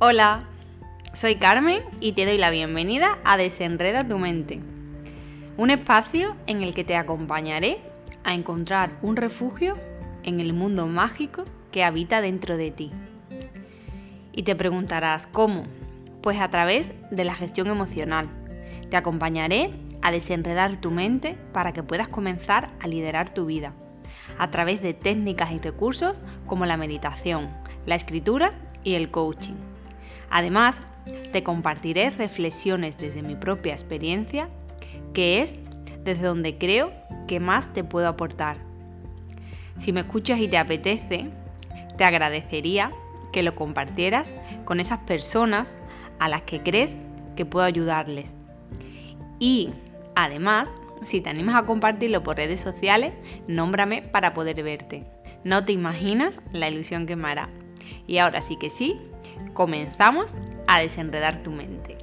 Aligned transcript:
Hola, 0.00 0.44
soy 1.12 1.34
Carmen 1.34 1.82
y 1.98 2.12
te 2.12 2.24
doy 2.24 2.38
la 2.38 2.50
bienvenida 2.50 3.18
a 3.24 3.36
Desenreda 3.36 4.06
tu 4.06 4.16
mente, 4.20 4.60
un 5.56 5.70
espacio 5.70 6.36
en 6.46 6.62
el 6.62 6.72
que 6.72 6.84
te 6.84 6.94
acompañaré 6.94 7.78
a 8.22 8.32
encontrar 8.32 8.92
un 9.02 9.16
refugio 9.16 9.76
en 10.22 10.38
el 10.38 10.52
mundo 10.52 10.86
mágico 10.86 11.42
que 11.72 11.82
habita 11.82 12.20
dentro 12.20 12.56
de 12.56 12.70
ti. 12.70 12.92
Y 14.32 14.44
te 14.44 14.54
preguntarás, 14.54 15.26
¿cómo? 15.26 15.64
Pues 16.22 16.38
a 16.38 16.48
través 16.48 16.92
de 17.10 17.24
la 17.24 17.34
gestión 17.34 17.66
emocional. 17.66 18.28
Te 18.90 18.96
acompañaré 18.96 19.72
a 20.00 20.12
desenredar 20.12 20.76
tu 20.76 20.92
mente 20.92 21.36
para 21.52 21.72
que 21.72 21.82
puedas 21.82 22.06
comenzar 22.06 22.70
a 22.80 22.86
liderar 22.86 23.34
tu 23.34 23.46
vida, 23.46 23.72
a 24.38 24.48
través 24.52 24.80
de 24.80 24.94
técnicas 24.94 25.50
y 25.50 25.58
recursos 25.58 26.20
como 26.46 26.66
la 26.66 26.76
meditación, 26.76 27.50
la 27.84 27.96
escritura 27.96 28.52
y 28.84 28.94
el 28.94 29.10
coaching. 29.10 29.67
Además, 30.30 30.82
te 31.32 31.42
compartiré 31.42 32.10
reflexiones 32.10 32.98
desde 32.98 33.22
mi 33.22 33.34
propia 33.34 33.72
experiencia, 33.72 34.48
que 35.14 35.40
es 35.40 35.56
desde 36.04 36.26
donde 36.26 36.58
creo 36.58 36.92
que 37.26 37.40
más 37.40 37.72
te 37.72 37.84
puedo 37.84 38.08
aportar. 38.08 38.56
Si 39.76 39.92
me 39.92 40.00
escuchas 40.00 40.40
y 40.40 40.48
te 40.48 40.58
apetece, 40.58 41.30
te 41.96 42.04
agradecería 42.04 42.90
que 43.32 43.42
lo 43.42 43.54
compartieras 43.54 44.32
con 44.64 44.80
esas 44.80 45.00
personas 45.00 45.76
a 46.18 46.28
las 46.28 46.42
que 46.42 46.62
crees 46.62 46.96
que 47.36 47.46
puedo 47.46 47.64
ayudarles. 47.64 48.34
Y 49.38 49.70
además, 50.16 50.68
si 51.02 51.20
te 51.20 51.30
animas 51.30 51.54
a 51.54 51.66
compartirlo 51.66 52.22
por 52.22 52.36
redes 52.36 52.60
sociales, 52.60 53.12
nómbrame 53.46 54.02
para 54.02 54.34
poder 54.34 54.62
verte. 54.62 55.04
No 55.44 55.64
te 55.64 55.72
imaginas 55.72 56.40
la 56.52 56.68
ilusión 56.68 57.06
que 57.06 57.16
me 57.16 57.28
hará. 57.28 57.48
Y 58.06 58.18
ahora 58.18 58.40
sí 58.40 58.56
que 58.56 58.70
sí, 58.70 58.98
comenzamos 59.54 60.36
a 60.66 60.80
desenredar 60.80 61.42
tu 61.42 61.50
mente. 61.50 61.98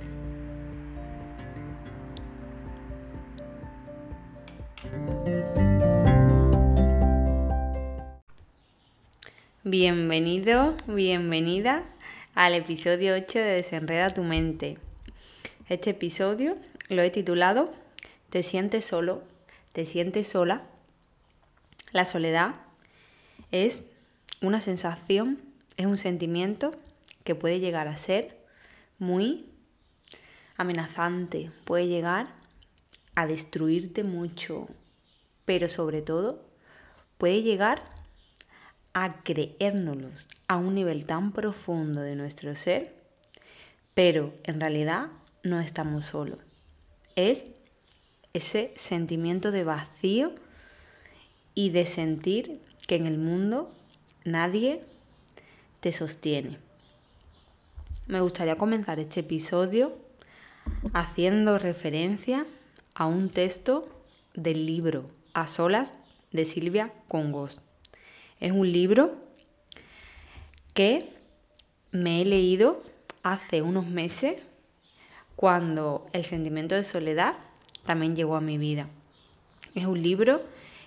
Bienvenido, 9.64 10.76
bienvenida 10.86 11.84
al 12.36 12.54
episodio 12.54 13.16
8 13.16 13.40
de 13.40 13.46
Desenreda 13.46 14.12
tu 14.12 14.24
mente. 14.24 14.78
Este 15.70 15.90
episodio 15.90 16.56
lo 16.88 17.02
he 17.02 17.10
titulado 17.10 17.74
¿Te 18.30 18.44
sientes 18.44 18.86
solo? 18.86 19.24
¿Te 19.72 19.86
sientes 19.86 20.28
sola? 20.28 20.62
La 21.92 22.06
soledad 22.06 22.56
es 23.52 23.86
una 24.42 24.62
sensación, 24.62 25.42
es 25.78 25.86
un 25.86 25.98
sentimiento 25.98 26.72
que 27.26 27.36
puede 27.36 27.60
llegar 27.60 27.90
a 27.90 27.98
ser 27.98 28.38
muy 28.98 29.50
amenazante, 30.56 31.52
puede 31.66 31.88
llegar 31.88 32.28
a 33.16 33.28
destruirte 33.28 34.06
mucho, 34.06 34.70
pero 35.44 35.68
sobre 35.68 36.02
todo 36.02 36.46
puede 37.18 37.42
llegar 37.42 37.84
a 38.94 39.24
creérnoslos 39.24 40.28
a 40.48 40.56
un 40.56 40.76
nivel 40.76 41.06
tan 41.06 41.34
profundo 41.34 42.00
de 42.02 42.16
nuestro 42.16 42.56
ser, 42.56 42.96
pero 43.94 44.34
en 44.44 44.62
realidad 44.62 45.08
no 45.44 45.60
estamos 45.60 46.06
solos. 46.06 46.42
Es 47.16 47.52
ese 48.34 48.74
sentimiento 48.78 49.52
de 49.52 49.64
vacío 49.64 50.34
y 51.56 51.72
de 51.72 51.86
sentir 51.86 52.62
que 52.88 52.96
en 52.96 53.08
el 53.08 53.18
mundo 53.18 53.70
nadie 54.26 54.84
te 55.80 55.92
sostiene. 55.92 56.60
Me 58.08 58.22
gustaría 58.22 58.56
comenzar 58.56 59.00
este 59.00 59.22
episodio 59.22 59.98
haciendo 60.94 61.58
referencia 61.58 62.46
a 62.94 63.08
un 63.08 63.30
texto 63.30 63.90
del 64.36 64.68
libro 64.68 65.08
A 65.34 65.48
solas 65.48 65.96
de 66.32 66.46
Silvia 66.46 66.94
Congos. 67.08 67.64
Es 68.40 68.52
un 68.52 68.72
libro 68.72 69.16
que 70.76 71.10
me 71.92 72.22
he 72.22 72.26
leído 72.26 72.84
hace 73.24 73.64
unos 73.64 73.88
meses 73.88 74.36
cuando 75.36 76.06
el 76.14 76.26
sentimiento 76.26 76.76
de 76.76 76.84
soledad 76.84 77.34
también 77.88 78.16
llegó 78.16 78.36
a 78.36 78.42
mi 78.42 78.60
vida. 78.60 78.88
Es 79.74 79.86
un 79.86 80.04
libro 80.04 80.44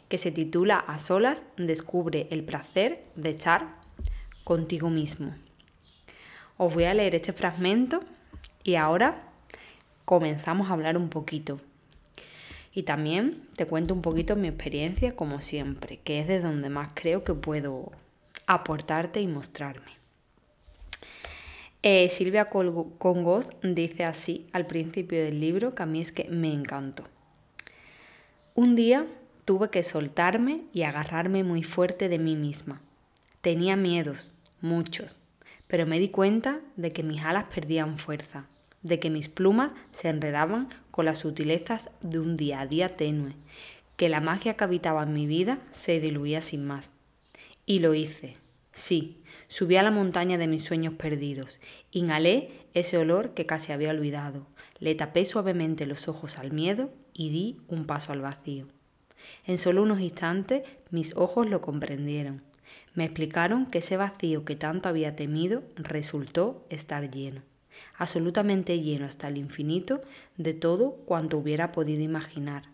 que 0.08 0.18
se 0.18 0.30
titula 0.30 0.78
A 0.78 0.98
solas, 0.98 1.44
descubre 1.56 2.28
el 2.30 2.44
placer 2.44 3.02
de 3.16 3.30
estar 3.30 3.74
contigo 4.44 4.88
mismo. 4.88 5.34
Os 6.58 6.74
voy 6.74 6.84
a 6.84 6.94
leer 6.94 7.14
este 7.14 7.32
fragmento 7.32 8.00
y 8.64 8.74
ahora 8.74 9.22
comenzamos 10.04 10.68
a 10.68 10.72
hablar 10.72 10.96
un 10.96 11.08
poquito. 11.08 11.60
Y 12.74 12.82
también 12.82 13.42
te 13.56 13.64
cuento 13.64 13.94
un 13.94 14.02
poquito 14.02 14.36
mi 14.36 14.48
experiencia, 14.48 15.14
como 15.14 15.40
siempre, 15.40 15.98
que 15.98 16.20
es 16.20 16.26
de 16.26 16.40
donde 16.40 16.68
más 16.68 16.90
creo 16.94 17.22
que 17.22 17.32
puedo 17.32 17.92
aportarte 18.46 19.20
y 19.20 19.28
mostrarme. 19.28 19.92
Eh, 21.82 22.08
Silvia 22.08 22.48
Congoz 22.50 23.48
dice 23.62 24.04
así 24.04 24.46
al 24.52 24.66
principio 24.66 25.22
del 25.22 25.40
libro, 25.40 25.70
que 25.70 25.84
a 25.84 25.86
mí 25.86 26.00
es 26.00 26.10
que 26.10 26.24
me 26.24 26.52
encantó. 26.52 27.04
Un 28.56 28.74
día 28.74 29.06
tuve 29.44 29.70
que 29.70 29.84
soltarme 29.84 30.62
y 30.72 30.82
agarrarme 30.82 31.44
muy 31.44 31.62
fuerte 31.62 32.08
de 32.08 32.18
mí 32.18 32.34
misma. 32.34 32.80
Tenía 33.42 33.76
miedos, 33.76 34.32
muchos, 34.60 35.16
pero 35.68 35.86
me 35.86 36.00
di 36.00 36.08
cuenta 36.08 36.60
de 36.76 36.90
que 36.90 37.04
mis 37.04 37.22
alas 37.22 37.48
perdían 37.48 37.98
fuerza, 37.98 38.46
de 38.82 38.98
que 38.98 39.10
mis 39.10 39.28
plumas 39.28 39.72
se 39.92 40.08
enredaban 40.08 40.68
con 40.90 41.04
las 41.04 41.18
sutilezas 41.18 41.90
de 42.00 42.18
un 42.18 42.36
día 42.36 42.60
a 42.60 42.66
día 42.66 42.88
tenue, 42.88 43.34
que 43.96 44.08
la 44.08 44.20
magia 44.20 44.54
que 44.54 44.64
habitaba 44.64 45.04
en 45.04 45.12
mi 45.12 45.26
vida 45.26 45.58
se 45.70 46.00
diluía 46.00 46.40
sin 46.40 46.66
más. 46.66 46.92
Y 47.66 47.80
lo 47.80 47.94
hice. 47.94 48.36
Sí, 48.72 49.22
subí 49.48 49.76
a 49.76 49.82
la 49.82 49.90
montaña 49.90 50.38
de 50.38 50.46
mis 50.46 50.64
sueños 50.64 50.94
perdidos, 50.94 51.60
inhalé 51.90 52.50
ese 52.74 52.96
olor 52.96 53.34
que 53.34 53.44
casi 53.44 53.72
había 53.72 53.90
olvidado, 53.90 54.46
le 54.78 54.94
tapé 54.94 55.24
suavemente 55.24 55.84
los 55.84 56.06
ojos 56.06 56.38
al 56.38 56.52
miedo 56.52 56.90
y 57.12 57.30
di 57.30 57.60
un 57.66 57.86
paso 57.86 58.12
al 58.12 58.20
vacío. 58.20 58.66
En 59.46 59.58
solo 59.58 59.82
unos 59.82 60.00
instantes 60.00 60.62
mis 60.90 61.16
ojos 61.16 61.48
lo 61.48 61.60
comprendieron. 61.60 62.47
Me 62.98 63.04
explicaron 63.04 63.66
que 63.66 63.78
ese 63.78 63.96
vacío 63.96 64.44
que 64.44 64.56
tanto 64.56 64.88
había 64.88 65.14
temido 65.14 65.62
resultó 65.76 66.66
estar 66.68 67.08
lleno, 67.08 67.42
absolutamente 67.96 68.80
lleno 68.80 69.06
hasta 69.06 69.28
el 69.28 69.36
infinito 69.36 70.00
de 70.36 70.52
todo 70.52 70.94
cuanto 71.06 71.38
hubiera 71.38 71.70
podido 71.70 72.02
imaginar, 72.02 72.64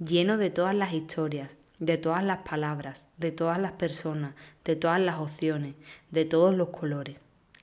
lleno 0.00 0.38
de 0.38 0.50
todas 0.50 0.74
las 0.74 0.92
historias, 0.92 1.56
de 1.78 1.98
todas 1.98 2.24
las 2.24 2.38
palabras, 2.38 3.06
de 3.16 3.30
todas 3.30 3.60
las 3.60 3.70
personas, 3.70 4.34
de 4.64 4.74
todas 4.74 5.00
las 5.00 5.20
opciones, 5.20 5.76
de 6.10 6.24
todos 6.24 6.52
los 6.52 6.70
colores. 6.70 7.20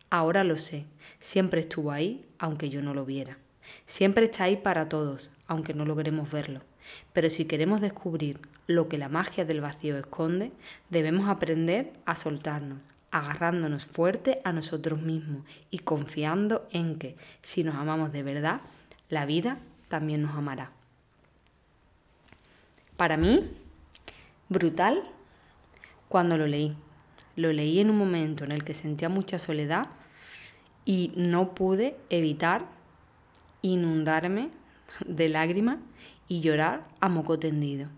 Ahora 0.09 0.46
lo 0.46 0.56
sé, 0.56 0.85
siempre 1.19 1.59
estuvo 1.59 1.91
ahí, 1.91 2.25
aunque 2.40 2.69
yo 2.69 2.81
no 2.81 2.94
lo 2.94 3.03
viera. 3.03 3.38
Siempre 3.85 4.23
está 4.23 4.46
ahí 4.46 4.56
para 4.56 4.88
todos, 4.88 5.29
aunque 5.46 5.73
no 5.73 5.84
logremos 5.84 6.31
verlo. 6.31 6.62
Pero 7.13 7.29
si 7.29 7.45
queremos 7.45 7.81
descubrir 7.81 8.39
lo 8.67 8.87
que 8.87 8.97
la 8.97 9.09
magia 9.09 9.45
del 9.45 9.61
vacío 9.61 9.97
esconde, 9.97 10.51
debemos 10.89 11.29
aprender 11.29 11.93
a 12.05 12.15
soltarnos, 12.15 12.79
agarrándonos 13.11 13.85
fuerte 13.85 14.41
a 14.43 14.51
nosotros 14.53 15.01
mismos 15.01 15.45
y 15.71 15.79
confiando 15.79 16.67
en 16.71 16.97
que, 16.97 17.15
si 17.41 17.63
nos 17.63 17.75
amamos 17.75 18.11
de 18.11 18.23
verdad, 18.23 18.61
la 19.09 19.25
vida 19.25 19.57
también 19.87 20.21
nos 20.21 20.35
amará. 20.35 20.71
Para 22.97 23.15
mí, 23.15 23.49
brutal 24.49 25.03
cuando 26.09 26.37
lo 26.37 26.47
leí. 26.47 26.75
Lo 27.35 27.53
leí 27.53 27.79
en 27.79 27.91
un 27.91 27.97
momento 27.97 28.43
en 28.43 28.51
el 28.51 28.63
que 28.63 28.73
sentía 28.73 29.09
mucha 29.09 29.37
soledad 29.37 29.87
y 30.85 31.11
no 31.16 31.53
pude 31.53 31.95
evitar 32.09 32.66
inundarme 33.61 34.49
de 35.05 35.29
lágrimas 35.29 35.78
y 36.28 36.41
llorar 36.41 36.88
a 37.00 37.09
moco 37.09 37.40
tendido. 37.40 37.90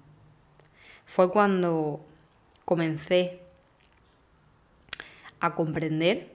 Fue 1.06 1.32
cuando 1.32 2.06
comencé 2.66 3.40
a 5.40 5.56
comprender 5.56 6.32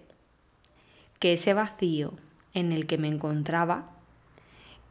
que 1.19 1.35
ese 1.35 1.55
vacío 1.55 2.15
en 2.55 2.73
el 2.73 2.87
que 2.87 2.99
me 2.99 3.09
encontraba, 3.09 3.91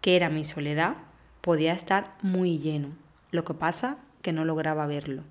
que 0.02 0.16
era 0.16 0.30
mi 0.30 0.46
soledad, 0.46 0.98
podía 1.42 1.74
estar 1.74 2.12
muy 2.22 2.60
lleno. 2.60 2.90
Lo 3.32 3.44
que 3.44 3.54
pasa 3.54 3.98
que 4.22 4.32
no 4.32 4.46
lograba 4.46 4.86
verlo. 4.86 5.24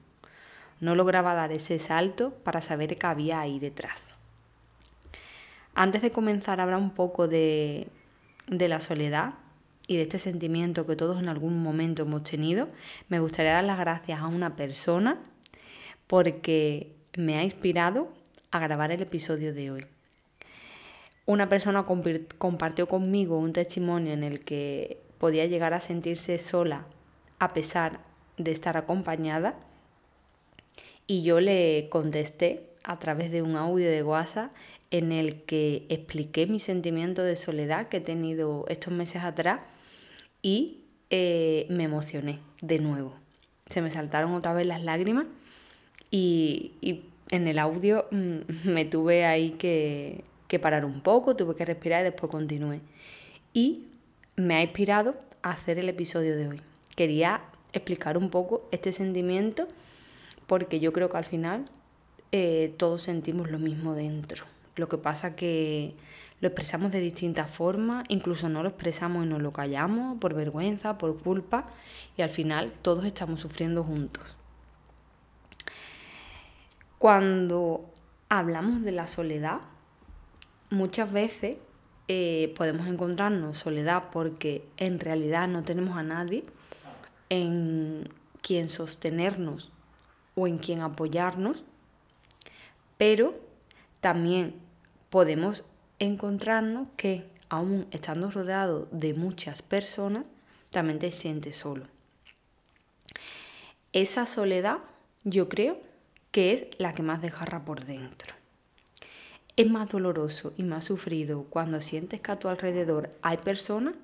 No 0.80 0.94
lograba 0.94 1.34
dar 1.34 1.52
ese 1.52 1.78
salto 1.78 2.34
para 2.44 2.60
saber 2.60 2.96
qué 2.98 3.06
había 3.06 3.40
ahí 3.40 3.58
detrás. 3.58 4.08
Antes 5.74 6.02
de 6.02 6.10
comenzar 6.10 6.60
a 6.60 6.64
hablar 6.64 6.78
un 6.78 6.90
poco 6.90 7.28
de, 7.28 7.88
de 8.48 8.68
la 8.68 8.80
soledad, 8.80 9.34
y 9.86 9.96
de 9.96 10.02
este 10.02 10.18
sentimiento 10.18 10.86
que 10.86 10.96
todos 10.96 11.20
en 11.20 11.28
algún 11.28 11.62
momento 11.62 12.02
hemos 12.02 12.22
tenido, 12.22 12.68
me 13.08 13.20
gustaría 13.20 13.54
dar 13.54 13.64
las 13.64 13.78
gracias 13.78 14.20
a 14.20 14.26
una 14.26 14.56
persona 14.56 15.18
porque 16.06 16.94
me 17.16 17.38
ha 17.38 17.44
inspirado 17.44 18.12
a 18.50 18.58
grabar 18.58 18.90
el 18.92 19.02
episodio 19.02 19.54
de 19.54 19.70
hoy. 19.70 19.86
una 21.24 21.48
persona 21.48 21.84
compartió 22.38 22.86
conmigo 22.86 23.38
un 23.38 23.52
testimonio 23.52 24.12
en 24.12 24.24
el 24.24 24.40
que 24.40 24.98
podía 25.18 25.46
llegar 25.46 25.72
a 25.72 25.80
sentirse 25.80 26.36
sola 26.38 26.84
a 27.38 27.54
pesar 27.54 28.00
de 28.36 28.50
estar 28.50 28.76
acompañada 28.76 29.54
y 31.06 31.22
yo 31.22 31.40
le 31.40 31.88
contesté 31.90 32.66
a 32.82 32.98
través 32.98 33.30
de 33.30 33.42
un 33.42 33.56
audio 33.56 33.88
de 33.88 34.02
WhatsApp 34.02 34.52
en 34.90 35.12
el 35.12 35.42
que 35.42 35.86
expliqué 35.88 36.46
mi 36.46 36.58
sentimiento 36.58 37.22
de 37.22 37.36
soledad 37.36 37.88
que 37.88 37.98
he 37.98 38.00
tenido 38.00 38.64
estos 38.68 38.92
meses 38.92 39.22
atrás 39.22 39.60
y 40.42 40.80
eh, 41.10 41.66
me 41.70 41.84
emocioné 41.84 42.40
de 42.60 42.78
nuevo. 42.78 43.14
Se 43.68 43.80
me 43.80 43.90
saltaron 43.90 44.34
otra 44.34 44.52
vez 44.52 44.66
las 44.66 44.82
lágrimas 44.82 45.24
y, 46.10 46.72
y 46.80 47.04
en 47.30 47.48
el 47.48 47.58
audio 47.58 48.06
mm, 48.10 48.38
me 48.70 48.84
tuve 48.84 49.24
ahí 49.24 49.50
que, 49.52 50.24
que 50.48 50.58
parar 50.58 50.84
un 50.84 51.00
poco, 51.00 51.34
tuve 51.36 51.54
que 51.54 51.64
respirar 51.64 52.02
y 52.02 52.04
después 52.04 52.30
continué. 52.30 52.80
Y 53.54 53.86
me 54.36 54.54
ha 54.56 54.62
inspirado 54.62 55.16
a 55.42 55.50
hacer 55.50 55.78
el 55.78 55.88
episodio 55.88 56.36
de 56.36 56.48
hoy. 56.48 56.60
Quería 56.96 57.42
explicar 57.72 58.18
un 58.18 58.30
poco 58.30 58.68
este 58.70 58.92
sentimiento 58.92 59.66
porque 60.46 60.80
yo 60.80 60.92
creo 60.92 61.08
que 61.08 61.16
al 61.16 61.24
final 61.24 61.64
eh, 62.32 62.74
todos 62.76 63.02
sentimos 63.02 63.50
lo 63.50 63.58
mismo 63.58 63.94
dentro. 63.94 64.44
Lo 64.76 64.88
que 64.88 64.98
pasa 64.98 65.36
que 65.36 65.94
lo 66.42 66.48
expresamos 66.48 66.90
de 66.90 66.98
distintas 66.98 67.48
formas, 67.48 68.04
incluso 68.08 68.48
no 68.48 68.64
lo 68.64 68.68
expresamos 68.68 69.24
y 69.24 69.28
no 69.28 69.38
lo 69.38 69.52
callamos 69.52 70.18
por 70.18 70.34
vergüenza, 70.34 70.98
por 70.98 71.22
culpa, 71.22 71.68
y 72.16 72.22
al 72.22 72.30
final 72.30 72.72
todos 72.72 73.04
estamos 73.04 73.40
sufriendo 73.40 73.84
juntos. 73.84 74.36
Cuando 76.98 77.88
hablamos 78.28 78.82
de 78.82 78.90
la 78.90 79.06
soledad, 79.06 79.60
muchas 80.68 81.12
veces 81.12 81.58
eh, 82.08 82.52
podemos 82.56 82.88
encontrarnos 82.88 83.58
soledad 83.58 84.08
porque 84.10 84.66
en 84.78 84.98
realidad 84.98 85.46
no 85.46 85.62
tenemos 85.62 85.96
a 85.96 86.02
nadie 86.02 86.42
en 87.28 88.08
quien 88.40 88.68
sostenernos 88.68 89.70
o 90.34 90.48
en 90.48 90.58
quien 90.58 90.82
apoyarnos, 90.82 91.62
pero 92.98 93.32
también 94.00 94.56
podemos 95.08 95.66
encontrarnos 96.02 96.88
que 96.96 97.24
aún 97.48 97.86
estando 97.92 98.30
rodeado 98.30 98.88
de 98.90 99.14
muchas 99.14 99.62
personas, 99.62 100.26
también 100.70 100.98
te 100.98 101.12
sientes 101.12 101.56
solo. 101.56 101.86
Esa 103.92 104.26
soledad 104.26 104.78
yo 105.22 105.48
creo 105.48 105.78
que 106.32 106.52
es 106.52 106.66
la 106.78 106.92
que 106.92 107.02
más 107.02 107.22
desgarra 107.22 107.64
por 107.64 107.84
dentro. 107.84 108.34
Es 109.56 109.70
más 109.70 109.90
doloroso 109.92 110.54
y 110.56 110.64
más 110.64 110.86
sufrido 110.86 111.44
cuando 111.44 111.80
sientes 111.80 112.20
que 112.20 112.32
a 112.32 112.38
tu 112.38 112.48
alrededor 112.48 113.10
hay 113.20 113.36
personas, 113.36 113.94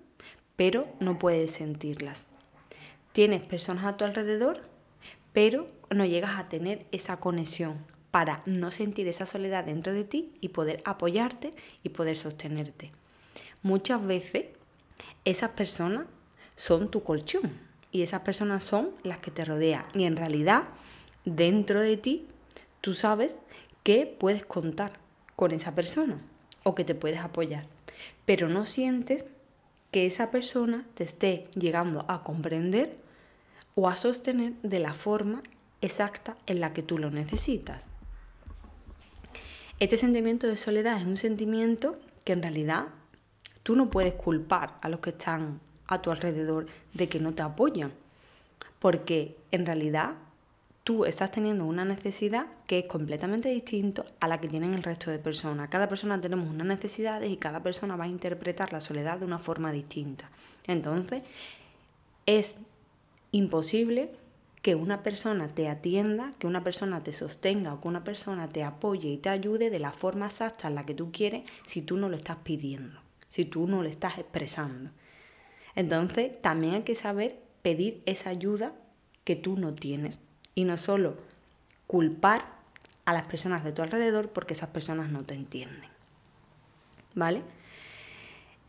pero 0.55 0.83
no 1.01 1.19
puedes 1.19 1.51
sentirlas. 1.51 2.27
Tienes 3.13 3.45
personas 3.47 3.87
a 3.87 3.97
tu 3.97 4.05
alrededor, 4.05 4.63
pero 5.33 5.67
no 5.91 6.05
llegas 6.05 6.39
a 6.39 6.49
tener 6.49 6.87
esa 6.93 7.19
conexión 7.19 7.79
para 8.19 8.43
no 8.47 8.73
sentir 8.73 9.07
esa 9.07 9.27
soledad 9.27 9.67
dentro 9.67 9.93
de 9.93 10.03
ti 10.03 10.33
y 10.41 10.49
poder 10.49 10.83
apoyarte 10.85 11.53
y 11.85 11.91
poder 11.91 12.17
sostenerte. 12.17 12.91
Muchas 13.63 14.05
veces 14.05 14.47
esas 15.25 15.51
personas 15.51 16.09
son 16.57 16.91
tu 16.91 17.05
colchón 17.05 17.57
y 17.93 18.03
esas 18.03 18.23
personas 18.23 18.65
son 18.65 18.91
las 19.05 19.19
que 19.19 19.31
te 19.31 19.45
rodean 19.45 19.85
y 19.95 20.03
en 20.03 20.17
realidad 20.17 20.65
dentro 21.25 21.81
de 21.81 21.97
ti 21.97 22.27
tú 22.81 22.93
sabes 22.93 23.37
que 23.85 24.05
puedes 24.05 24.45
contar 24.45 24.99
con 25.37 25.53
esa 25.53 25.77
persona 25.77 26.21
o 26.65 26.75
que 26.75 26.83
te 26.83 26.97
puedes 26.97 27.21
apoyar, 27.21 27.67
pero 28.25 28.49
no 28.49 28.67
sientes 28.67 29.27
que 29.93 30.07
esa 30.07 30.33
persona 30.33 30.85
te 30.95 31.05
esté 31.05 31.45
llegando 31.55 32.05
a 32.09 32.25
comprender 32.25 32.99
o 33.77 33.89
a 33.89 33.95
sostener 33.95 34.55
de 34.65 34.81
la 34.81 34.93
forma 34.93 35.41
exacta 35.83 36.37
en 36.47 36.59
la 36.59 36.73
que 36.73 36.83
tú 36.83 36.99
lo 36.99 37.13
necesitas. 37.13 37.89
Este 39.81 39.97
sentimiento 39.97 40.49
de 40.49 40.57
soledad 40.57 40.97
es 40.97 41.05
un 41.05 41.17
sentimiento 41.17 41.95
que 42.25 42.33
en 42.33 42.43
realidad 42.43 42.87
tú 43.63 43.77
no 43.77 43.89
puedes 43.89 44.15
culpar 44.15 44.77
a 44.83 44.89
los 44.89 44.99
que 44.99 45.11
están 45.11 45.61
a 45.87 46.03
tu 46.03 46.11
alrededor 46.11 46.67
de 46.95 47.09
que 47.09 47.21
no 47.21 47.33
te 47.33 47.43
apoyan, 47.43 47.93
porque 48.81 49.37
en 49.53 49.67
realidad 49.67 50.15
tú 50.83 51.05
estás 51.05 51.31
teniendo 51.31 51.65
una 51.65 51.85
necesidad 51.85 52.47
que 52.67 52.81
es 52.81 52.87
completamente 52.87 53.51
distinta 53.51 54.05
a 54.19 54.27
la 54.27 54.41
que 54.41 54.49
tienen 54.49 54.75
el 54.75 54.83
resto 54.83 55.13
de 55.13 55.21
personas. 55.21 55.69
Cada 55.69 55.89
persona 55.89 56.21
tenemos 56.21 56.51
unas 56.51 56.67
necesidades 56.67 57.31
y 57.31 57.37
cada 57.37 57.63
persona 57.63 57.95
va 57.95 58.05
a 58.05 58.09
interpretar 58.09 58.73
la 58.73 58.81
soledad 58.81 59.19
de 59.19 59.27
una 59.27 59.39
forma 59.39 59.71
distinta. 59.71 60.29
Entonces, 60.67 61.23
es 62.27 62.57
imposible 63.31 64.11
que 64.63 64.75
una 64.75 65.03
persona 65.03 65.49
te 65.49 65.69
atienda, 65.69 66.33
que 66.39 66.47
una 66.47 66.65
persona 66.65 67.03
te 67.03 67.13
sostenga 67.13 67.75
o 67.75 67.81
que 67.81 67.89
una 67.89 68.05
persona 68.05 68.49
te 68.49 68.65
apoye 68.65 69.09
y 69.09 69.19
te 69.19 69.29
ayude 69.29 69.71
de 69.71 69.79
la 69.79 69.93
forma 69.93 70.27
exacta 70.27 70.69
en 70.69 70.75
la 70.75 70.85
que 70.85 70.95
tú 70.95 71.13
quieres 71.13 71.45
si 71.67 71.83
tú 71.83 71.97
no 71.97 72.09
lo 72.09 72.17
estás 72.17 72.39
pidiendo, 72.43 73.01
si 73.29 73.45
tú 73.45 73.67
no 73.67 73.83
lo 73.83 73.89
estás 73.89 74.19
expresando. 74.19 74.91
Entonces, 75.75 76.41
también 76.41 76.75
hay 76.75 76.83
que 76.83 76.95
saber 76.95 77.41
pedir 77.63 78.03
esa 78.07 78.31
ayuda 78.31 78.73
que 79.25 79.37
tú 79.37 79.57
no 79.57 79.75
tienes 79.75 80.21
y 80.55 80.65
no 80.65 80.77
solo 80.77 81.17
culpar 81.87 82.59
a 83.05 83.13
las 83.13 83.27
personas 83.27 83.63
de 83.63 83.73
tu 83.73 83.83
alrededor 83.83 84.31
porque 84.31 84.55
esas 84.55 84.71
personas 84.71 85.11
no 85.11 85.23
te 85.23 85.35
entienden. 85.35 85.89
¿Vale? 87.15 87.41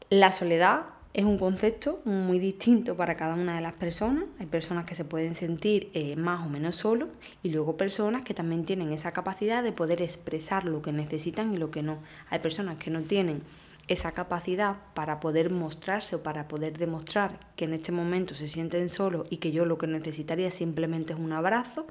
La 0.09 0.31
soledad 0.31 0.85
es 1.13 1.25
un 1.25 1.39
concepto 1.39 1.99
muy 2.05 2.37
distinto 2.37 2.95
para 2.95 3.15
cada 3.15 3.33
una 3.33 3.55
de 3.55 3.61
las 3.61 3.75
personas. 3.75 4.25
Hay 4.39 4.45
personas 4.45 4.85
que 4.85 4.93
se 4.93 5.05
pueden 5.05 5.33
sentir 5.33 5.89
eh, 5.93 6.15
más 6.15 6.45
o 6.45 6.49
menos 6.49 6.75
solos 6.75 7.09
y 7.41 7.49
luego 7.49 7.77
personas 7.77 8.23
que 8.23 8.35
también 8.35 8.63
tienen 8.63 8.93
esa 8.93 9.11
capacidad 9.11 9.63
de 9.63 9.71
poder 9.71 10.01
expresar 10.03 10.65
lo 10.65 10.81
que 10.81 10.91
necesitan 10.91 11.51
y 11.53 11.57
lo 11.57 11.71
que 11.71 11.81
no. 11.81 11.97
Hay 12.29 12.39
personas 12.39 12.77
que 12.77 12.91
no 12.91 13.01
tienen 13.01 13.41
esa 13.87 14.11
capacidad 14.11 14.77
para 14.93 15.19
poder 15.19 15.49
mostrarse 15.49 16.15
o 16.15 16.21
para 16.21 16.47
poder 16.47 16.77
demostrar 16.77 17.39
que 17.55 17.65
en 17.65 17.73
este 17.73 17.91
momento 17.91 18.35
se 18.35 18.47
sienten 18.47 18.87
solos 18.87 19.25
y 19.31 19.37
que 19.37 19.51
yo 19.51 19.65
lo 19.65 19.79
que 19.79 19.87
necesitaría 19.87 20.51
simplemente 20.51 21.13
es 21.13 21.19
un 21.19 21.33
abrazo 21.33 21.87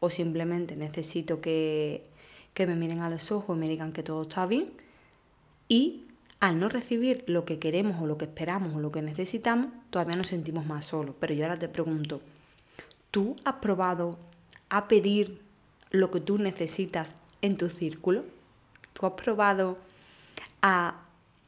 o 0.00 0.10
simplemente 0.10 0.74
necesito 0.74 1.40
que, 1.40 2.02
que 2.52 2.66
me 2.66 2.74
miren 2.74 3.00
a 3.00 3.10
los 3.10 3.30
ojos 3.30 3.56
y 3.56 3.60
me 3.60 3.68
digan 3.68 3.92
que 3.92 4.02
todo 4.02 4.22
está 4.22 4.44
bien. 4.44 4.72
Y 5.68 6.05
al 6.40 6.58
no 6.58 6.68
recibir 6.68 7.24
lo 7.26 7.44
que 7.44 7.58
queremos 7.58 8.00
o 8.00 8.06
lo 8.06 8.18
que 8.18 8.26
esperamos 8.26 8.74
o 8.74 8.80
lo 8.80 8.92
que 8.92 9.02
necesitamos, 9.02 9.68
todavía 9.90 10.16
nos 10.16 10.28
sentimos 10.28 10.66
más 10.66 10.86
solos. 10.86 11.14
Pero 11.18 11.34
yo 11.34 11.44
ahora 11.44 11.58
te 11.58 11.68
pregunto, 11.68 12.20
¿tú 13.10 13.36
has 13.44 13.56
probado 13.56 14.18
a 14.68 14.88
pedir 14.88 15.40
lo 15.90 16.10
que 16.10 16.20
tú 16.20 16.38
necesitas 16.38 17.14
en 17.42 17.56
tu 17.56 17.68
círculo? 17.68 18.22
¿Tú 18.92 19.06
has 19.06 19.12
probado 19.12 19.78
a 20.62 21.06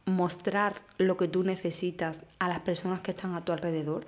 mostrar 0.08 0.80
lo 0.96 1.16
que 1.16 1.28
tú 1.28 1.44
necesitas 1.44 2.24
a 2.38 2.48
las 2.48 2.60
personas 2.60 3.00
que 3.00 3.10
están 3.10 3.34
a 3.34 3.44
tu 3.44 3.52
alrededor, 3.52 4.06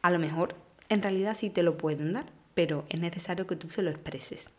a 0.00 0.10
lo 0.10 0.18
mejor 0.18 0.54
en 0.88 1.02
realidad 1.02 1.34
sí 1.34 1.50
te 1.50 1.62
lo 1.62 1.76
pueden 1.76 2.12
dar, 2.12 2.26
pero 2.54 2.84
es 2.88 3.00
necesario 3.00 3.46
que 3.46 3.56
tú 3.56 3.68
se 3.68 3.82
lo 3.82 3.90
expreses. 3.90 4.50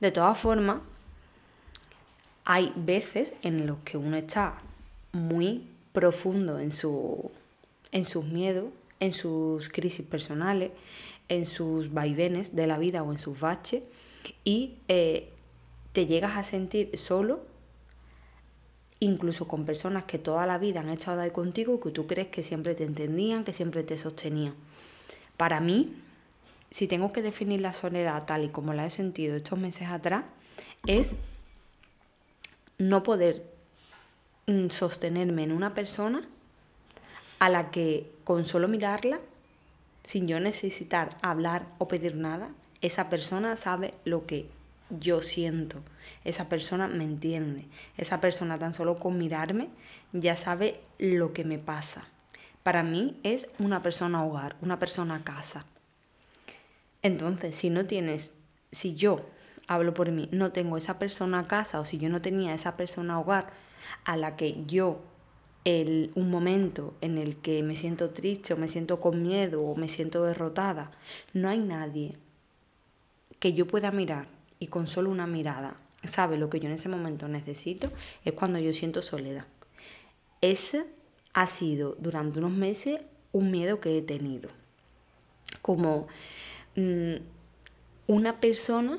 De 0.00 0.10
todas 0.10 0.38
formas, 0.38 0.80
hay 2.44 2.72
veces 2.76 3.34
en 3.42 3.66
los 3.66 3.78
que 3.84 3.96
uno 3.96 4.16
está 4.16 4.58
muy 5.12 5.66
profundo 5.92 6.58
en, 6.58 6.72
su, 6.72 7.30
en 7.92 8.04
sus 8.04 8.24
miedos, 8.24 8.66
en 9.00 9.12
sus 9.12 9.68
crisis 9.68 10.06
personales, 10.06 10.72
en 11.28 11.46
sus 11.46 11.92
vaivenes 11.92 12.54
de 12.54 12.66
la 12.66 12.78
vida 12.78 13.02
o 13.02 13.12
en 13.12 13.18
sus 13.18 13.38
baches 13.40 13.84
y 14.44 14.74
eh, 14.88 15.30
te 15.92 16.06
llegas 16.06 16.36
a 16.36 16.42
sentir 16.42 16.96
solo 16.98 17.40
incluso 19.00 19.48
con 19.48 19.64
personas 19.64 20.04
que 20.04 20.18
toda 20.18 20.46
la 20.46 20.58
vida 20.58 20.80
han 20.80 20.88
estado 20.88 21.22
ahí 21.22 21.32
contigo, 21.32 21.80
que 21.80 21.90
tú 21.90 22.06
crees 22.06 22.28
que 22.28 22.44
siempre 22.44 22.76
te 22.76 22.84
entendían, 22.84 23.42
que 23.42 23.52
siempre 23.52 23.82
te 23.82 23.98
sostenían. 23.98 24.54
Para 25.36 25.58
mí, 25.58 25.96
si 26.70 26.86
tengo 26.86 27.12
que 27.12 27.20
definir 27.20 27.60
la 27.60 27.72
soledad 27.72 28.24
tal 28.26 28.44
y 28.44 28.48
como 28.48 28.74
la 28.74 28.86
he 28.86 28.90
sentido 28.90 29.34
estos 29.34 29.58
meses 29.58 29.88
atrás, 29.88 30.22
es 30.86 31.10
no 32.78 33.02
poder 33.02 33.44
mm, 34.46 34.68
sostenerme 34.68 35.44
en 35.44 35.52
una 35.52 35.74
persona 35.74 36.28
a 37.38 37.48
la 37.48 37.70
que 37.70 38.10
con 38.24 38.46
solo 38.46 38.68
mirarla, 38.68 39.18
sin 40.04 40.28
yo 40.28 40.40
necesitar 40.40 41.16
hablar 41.22 41.66
o 41.78 41.88
pedir 41.88 42.14
nada, 42.14 42.50
esa 42.80 43.08
persona 43.08 43.56
sabe 43.56 43.94
lo 44.04 44.26
que 44.26 44.48
yo 45.00 45.22
siento, 45.22 45.82
esa 46.24 46.48
persona 46.48 46.86
me 46.86 47.04
entiende, 47.04 47.66
esa 47.96 48.20
persona 48.20 48.58
tan 48.58 48.74
solo 48.74 48.94
con 48.94 49.18
mirarme 49.18 49.70
ya 50.12 50.36
sabe 50.36 50.80
lo 50.98 51.32
que 51.32 51.44
me 51.44 51.58
pasa. 51.58 52.04
Para 52.62 52.82
mí 52.82 53.18
es 53.22 53.48
una 53.58 53.82
persona 53.82 54.24
hogar, 54.24 54.56
una 54.60 54.78
persona 54.78 55.24
casa. 55.24 55.64
Entonces, 57.02 57.56
si 57.56 57.70
no 57.70 57.86
tienes, 57.86 58.34
si 58.70 58.94
yo 58.94 59.20
hablo 59.74 59.94
por 59.94 60.10
mí, 60.10 60.28
no 60.32 60.52
tengo 60.52 60.76
esa 60.76 60.98
persona 60.98 61.40
a 61.40 61.48
casa 61.48 61.80
o 61.80 61.84
si 61.84 61.98
yo 61.98 62.08
no 62.08 62.20
tenía 62.22 62.54
esa 62.54 62.76
persona 62.76 63.14
a 63.14 63.18
hogar 63.18 63.52
a 64.04 64.16
la 64.16 64.36
que 64.36 64.64
yo 64.66 65.00
el, 65.64 66.10
un 66.14 66.30
momento 66.30 66.94
en 67.00 67.18
el 67.18 67.36
que 67.36 67.62
me 67.62 67.76
siento 67.76 68.10
triste 68.10 68.54
o 68.54 68.56
me 68.56 68.68
siento 68.68 69.00
con 69.00 69.22
miedo 69.22 69.62
o 69.62 69.76
me 69.76 69.88
siento 69.88 70.24
derrotada, 70.24 70.90
no 71.32 71.48
hay 71.48 71.60
nadie 71.60 72.16
que 73.38 73.52
yo 73.52 73.66
pueda 73.66 73.90
mirar 73.90 74.28
y 74.58 74.68
con 74.68 74.86
solo 74.86 75.10
una 75.10 75.26
mirada 75.26 75.76
sabe 76.04 76.36
lo 76.36 76.50
que 76.50 76.60
yo 76.60 76.68
en 76.68 76.74
ese 76.74 76.88
momento 76.88 77.28
necesito, 77.28 77.90
es 78.24 78.32
cuando 78.32 78.58
yo 78.58 78.72
siento 78.72 79.02
soledad. 79.02 79.46
Ese 80.40 80.84
ha 81.32 81.46
sido 81.46 81.96
durante 81.98 82.38
unos 82.38 82.52
meses 82.52 83.00
un 83.32 83.50
miedo 83.50 83.80
que 83.80 83.96
he 83.96 84.02
tenido. 84.02 84.50
Como 85.60 86.08
mm, 86.76 87.14
una 88.08 88.40
persona 88.40 88.98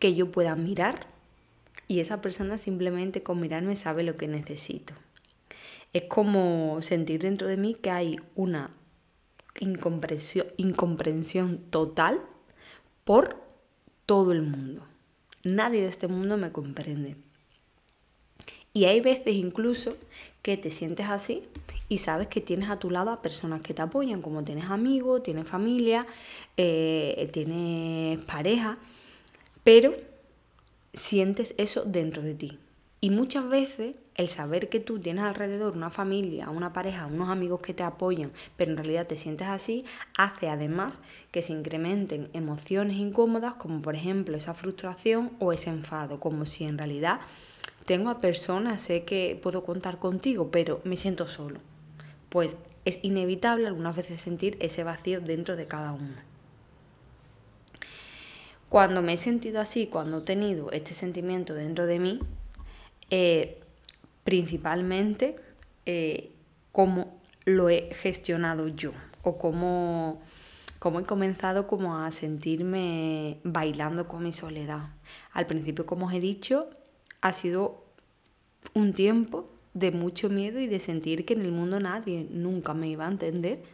que 0.00 0.16
yo 0.16 0.32
pueda 0.32 0.56
mirar 0.56 1.06
y 1.86 2.00
esa 2.00 2.20
persona 2.20 2.58
simplemente 2.58 3.22
con 3.22 3.40
mirarme 3.40 3.76
sabe 3.76 4.02
lo 4.02 4.16
que 4.16 4.26
necesito. 4.26 4.94
Es 5.92 6.04
como 6.04 6.80
sentir 6.82 7.20
dentro 7.20 7.46
de 7.46 7.56
mí 7.56 7.74
que 7.74 7.90
hay 7.90 8.16
una 8.34 8.70
incomprensión, 9.60 10.46
incomprensión 10.56 11.58
total 11.70 12.20
por 13.04 13.40
todo 14.06 14.32
el 14.32 14.42
mundo. 14.42 14.84
Nadie 15.42 15.82
de 15.82 15.88
este 15.88 16.08
mundo 16.08 16.36
me 16.36 16.52
comprende. 16.52 17.16
Y 18.72 18.84
hay 18.84 19.00
veces 19.00 19.34
incluso 19.34 19.94
que 20.42 20.56
te 20.56 20.70
sientes 20.70 21.08
así 21.08 21.42
y 21.88 21.98
sabes 21.98 22.28
que 22.28 22.40
tienes 22.40 22.70
a 22.70 22.78
tu 22.78 22.88
lado 22.88 23.10
a 23.10 23.20
personas 23.20 23.62
que 23.62 23.74
te 23.74 23.82
apoyan, 23.82 24.22
como 24.22 24.44
tienes 24.44 24.66
amigos, 24.66 25.24
tienes 25.24 25.48
familia, 25.48 26.06
eh, 26.56 27.28
tienes 27.32 28.20
pareja, 28.22 28.78
pero 29.64 29.92
sientes 30.92 31.54
eso 31.58 31.84
dentro 31.84 32.22
de 32.22 32.34
ti. 32.34 32.58
Y 33.02 33.08
muchas 33.08 33.48
veces 33.48 33.96
el 34.14 34.28
saber 34.28 34.68
que 34.68 34.78
tú 34.78 35.00
tienes 35.00 35.24
alrededor 35.24 35.74
una 35.74 35.88
familia, 35.88 36.50
una 36.50 36.74
pareja, 36.74 37.06
unos 37.06 37.30
amigos 37.30 37.60
que 37.60 37.72
te 37.72 37.82
apoyan, 37.82 38.30
pero 38.56 38.72
en 38.72 38.76
realidad 38.76 39.06
te 39.06 39.16
sientes 39.16 39.48
así, 39.48 39.86
hace 40.18 40.50
además 40.50 41.00
que 41.30 41.40
se 41.40 41.54
incrementen 41.54 42.28
emociones 42.34 42.98
incómodas, 42.98 43.54
como 43.54 43.80
por 43.80 43.94
ejemplo 43.94 44.36
esa 44.36 44.52
frustración 44.52 45.32
o 45.38 45.54
ese 45.54 45.70
enfado, 45.70 46.20
como 46.20 46.44
si 46.44 46.64
en 46.64 46.76
realidad 46.76 47.20
tengo 47.86 48.10
a 48.10 48.18
personas, 48.18 48.82
sé 48.82 49.04
que 49.04 49.38
puedo 49.42 49.64
contar 49.64 49.98
contigo, 49.98 50.50
pero 50.50 50.82
me 50.84 50.98
siento 50.98 51.26
solo. 51.26 51.60
Pues 52.28 52.58
es 52.84 52.98
inevitable 53.02 53.66
algunas 53.66 53.96
veces 53.96 54.20
sentir 54.20 54.58
ese 54.60 54.84
vacío 54.84 55.22
dentro 55.22 55.56
de 55.56 55.66
cada 55.66 55.92
uno. 55.92 56.29
Cuando 58.70 59.02
me 59.02 59.14
he 59.14 59.16
sentido 59.16 59.60
así, 59.60 59.88
cuando 59.88 60.18
he 60.18 60.20
tenido 60.20 60.70
este 60.70 60.94
sentimiento 60.94 61.54
dentro 61.54 61.86
de 61.86 61.98
mí, 61.98 62.20
eh, 63.10 63.58
principalmente 64.22 65.34
eh, 65.86 66.30
cómo 66.70 67.20
lo 67.44 67.68
he 67.68 67.92
gestionado 67.94 68.68
yo 68.68 68.92
o 69.22 69.38
cómo, 69.38 70.22
cómo 70.78 71.00
he 71.00 71.02
comenzado 71.02 71.66
como 71.66 71.98
a 71.98 72.12
sentirme 72.12 73.40
bailando 73.42 74.06
con 74.06 74.22
mi 74.22 74.32
soledad. 74.32 74.90
Al 75.32 75.46
principio, 75.46 75.84
como 75.84 76.06
os 76.06 76.12
he 76.12 76.20
dicho, 76.20 76.70
ha 77.22 77.32
sido 77.32 77.82
un 78.72 78.92
tiempo 78.92 79.46
de 79.74 79.90
mucho 79.90 80.28
miedo 80.28 80.60
y 80.60 80.68
de 80.68 80.78
sentir 80.78 81.24
que 81.24 81.34
en 81.34 81.40
el 81.40 81.50
mundo 81.50 81.80
nadie 81.80 82.28
nunca 82.30 82.72
me 82.72 82.88
iba 82.88 83.04
a 83.04 83.10
entender 83.10 83.64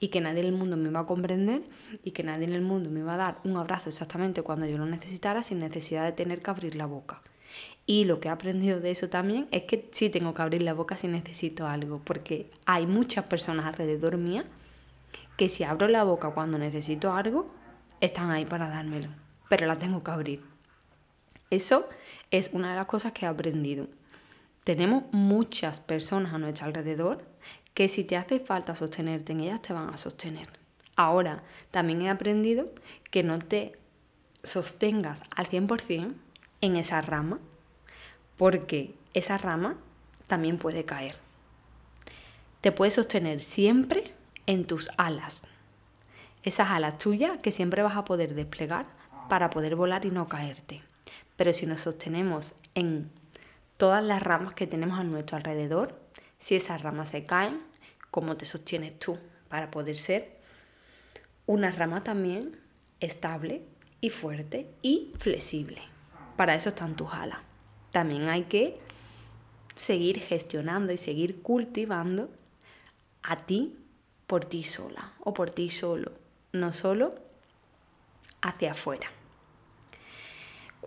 y 0.00 0.08
que 0.08 0.20
nadie 0.20 0.40
en 0.40 0.46
el 0.46 0.52
mundo 0.52 0.76
me 0.76 0.88
iba 0.88 1.00
a 1.00 1.06
comprender 1.06 1.62
y 2.04 2.12
que 2.12 2.22
nadie 2.22 2.44
en 2.44 2.52
el 2.52 2.62
mundo 2.62 2.90
me 2.90 3.00
iba 3.00 3.14
a 3.14 3.16
dar 3.16 3.38
un 3.44 3.56
abrazo 3.56 3.88
exactamente 3.88 4.42
cuando 4.42 4.66
yo 4.66 4.78
lo 4.78 4.86
necesitara 4.86 5.42
sin 5.42 5.60
necesidad 5.60 6.04
de 6.04 6.12
tener 6.12 6.40
que 6.40 6.50
abrir 6.50 6.76
la 6.76 6.86
boca. 6.86 7.22
Y 7.86 8.04
lo 8.04 8.20
que 8.20 8.28
he 8.28 8.30
aprendido 8.30 8.80
de 8.80 8.90
eso 8.90 9.08
también 9.08 9.48
es 9.50 9.62
que 9.62 9.88
sí 9.92 10.10
tengo 10.10 10.34
que 10.34 10.42
abrir 10.42 10.62
la 10.62 10.74
boca 10.74 10.96
si 10.96 11.08
necesito 11.08 11.66
algo, 11.66 12.00
porque 12.04 12.50
hay 12.66 12.86
muchas 12.86 13.24
personas 13.24 13.66
alrededor 13.66 14.18
mía 14.18 14.44
que 15.36 15.48
si 15.48 15.64
abro 15.64 15.88
la 15.88 16.04
boca 16.04 16.30
cuando 16.30 16.58
necesito 16.58 17.12
algo, 17.12 17.46
están 18.00 18.30
ahí 18.30 18.44
para 18.44 18.68
dármelo, 18.68 19.08
pero 19.48 19.66
la 19.66 19.76
tengo 19.76 20.02
que 20.02 20.10
abrir. 20.10 20.42
Eso 21.50 21.88
es 22.30 22.50
una 22.52 22.70
de 22.70 22.76
las 22.76 22.86
cosas 22.86 23.12
que 23.12 23.24
he 23.24 23.28
aprendido. 23.28 23.86
Tenemos 24.64 25.04
muchas 25.12 25.80
personas 25.80 26.34
a 26.34 26.38
nuestro 26.38 26.66
alrededor 26.66 27.22
que 27.78 27.88
si 27.88 28.02
te 28.02 28.16
hace 28.16 28.40
falta 28.40 28.74
sostenerte 28.74 29.30
en 29.30 29.38
ellas 29.38 29.62
te 29.62 29.72
van 29.72 29.94
a 29.94 29.96
sostener. 29.96 30.48
Ahora, 30.96 31.44
también 31.70 32.02
he 32.02 32.10
aprendido 32.10 32.64
que 33.12 33.22
no 33.22 33.38
te 33.38 33.78
sostengas 34.42 35.22
al 35.36 35.46
100% 35.46 36.12
en 36.60 36.76
esa 36.76 37.00
rama, 37.02 37.38
porque 38.36 38.96
esa 39.14 39.38
rama 39.38 39.76
también 40.26 40.58
puede 40.58 40.84
caer. 40.84 41.14
Te 42.62 42.72
puedes 42.72 42.94
sostener 42.94 43.42
siempre 43.42 44.12
en 44.46 44.64
tus 44.64 44.90
alas, 44.96 45.44
esas 46.42 46.70
alas 46.70 46.98
tuyas 46.98 47.38
que 47.40 47.52
siempre 47.52 47.82
vas 47.82 47.96
a 47.96 48.04
poder 48.04 48.34
desplegar 48.34 48.86
para 49.28 49.50
poder 49.50 49.76
volar 49.76 50.04
y 50.04 50.10
no 50.10 50.26
caerte. 50.26 50.82
Pero 51.36 51.52
si 51.52 51.64
nos 51.64 51.82
sostenemos 51.82 52.54
en 52.74 53.08
todas 53.76 54.02
las 54.02 54.20
ramas 54.20 54.54
que 54.54 54.66
tenemos 54.66 54.98
a 54.98 55.04
nuestro 55.04 55.36
alrededor, 55.36 55.96
si 56.38 56.56
esas 56.56 56.82
ramas 56.82 57.10
se 57.10 57.22
caen, 57.22 57.67
¿cómo 58.10 58.36
te 58.36 58.46
sostienes 58.46 58.98
tú 58.98 59.18
para 59.48 59.70
poder 59.70 59.96
ser 59.96 60.38
una 61.46 61.70
rama 61.70 62.02
también 62.02 62.60
estable 63.00 63.62
y 64.00 64.10
fuerte 64.10 64.70
y 64.82 65.12
flexible? 65.18 65.82
para 66.38 66.54
eso 66.54 66.68
están 66.68 66.94
tus 66.94 67.12
alas. 67.12 67.40
También 67.90 68.28
hay 68.28 68.44
que 68.44 68.78
seguir 69.74 70.20
gestionando 70.20 70.92
y 70.92 70.96
seguir 70.96 71.42
cultivando 71.42 72.30
a 73.24 73.36
ti 73.38 73.76
por 74.28 74.44
ti 74.44 74.62
sola 74.62 75.14
o 75.18 75.34
por 75.34 75.50
ti 75.50 75.68
solo, 75.68 76.12
no 76.52 76.72
solo 76.72 77.10
hacia 78.40 78.70
afuera. 78.70 79.10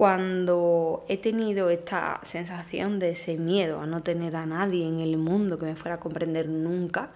Cuando 0.02 1.06
he 1.08 1.18
tenido 1.18 1.70
esta 1.70 2.22
sensación 2.24 2.98
de 2.98 3.12
ese 3.12 3.38
miedo 3.38 3.80
a 3.80 3.86
no 3.86 4.02
tener 4.02 4.36
a 4.36 4.48
nadie 4.48 4.88
en 4.88 5.00
el 5.00 5.20
mundo 5.20 5.60
que 5.60 5.66
me 5.68 5.76
fuera 5.76 5.98
a 5.98 6.00
comprender 6.00 6.50
nunca, 6.50 7.12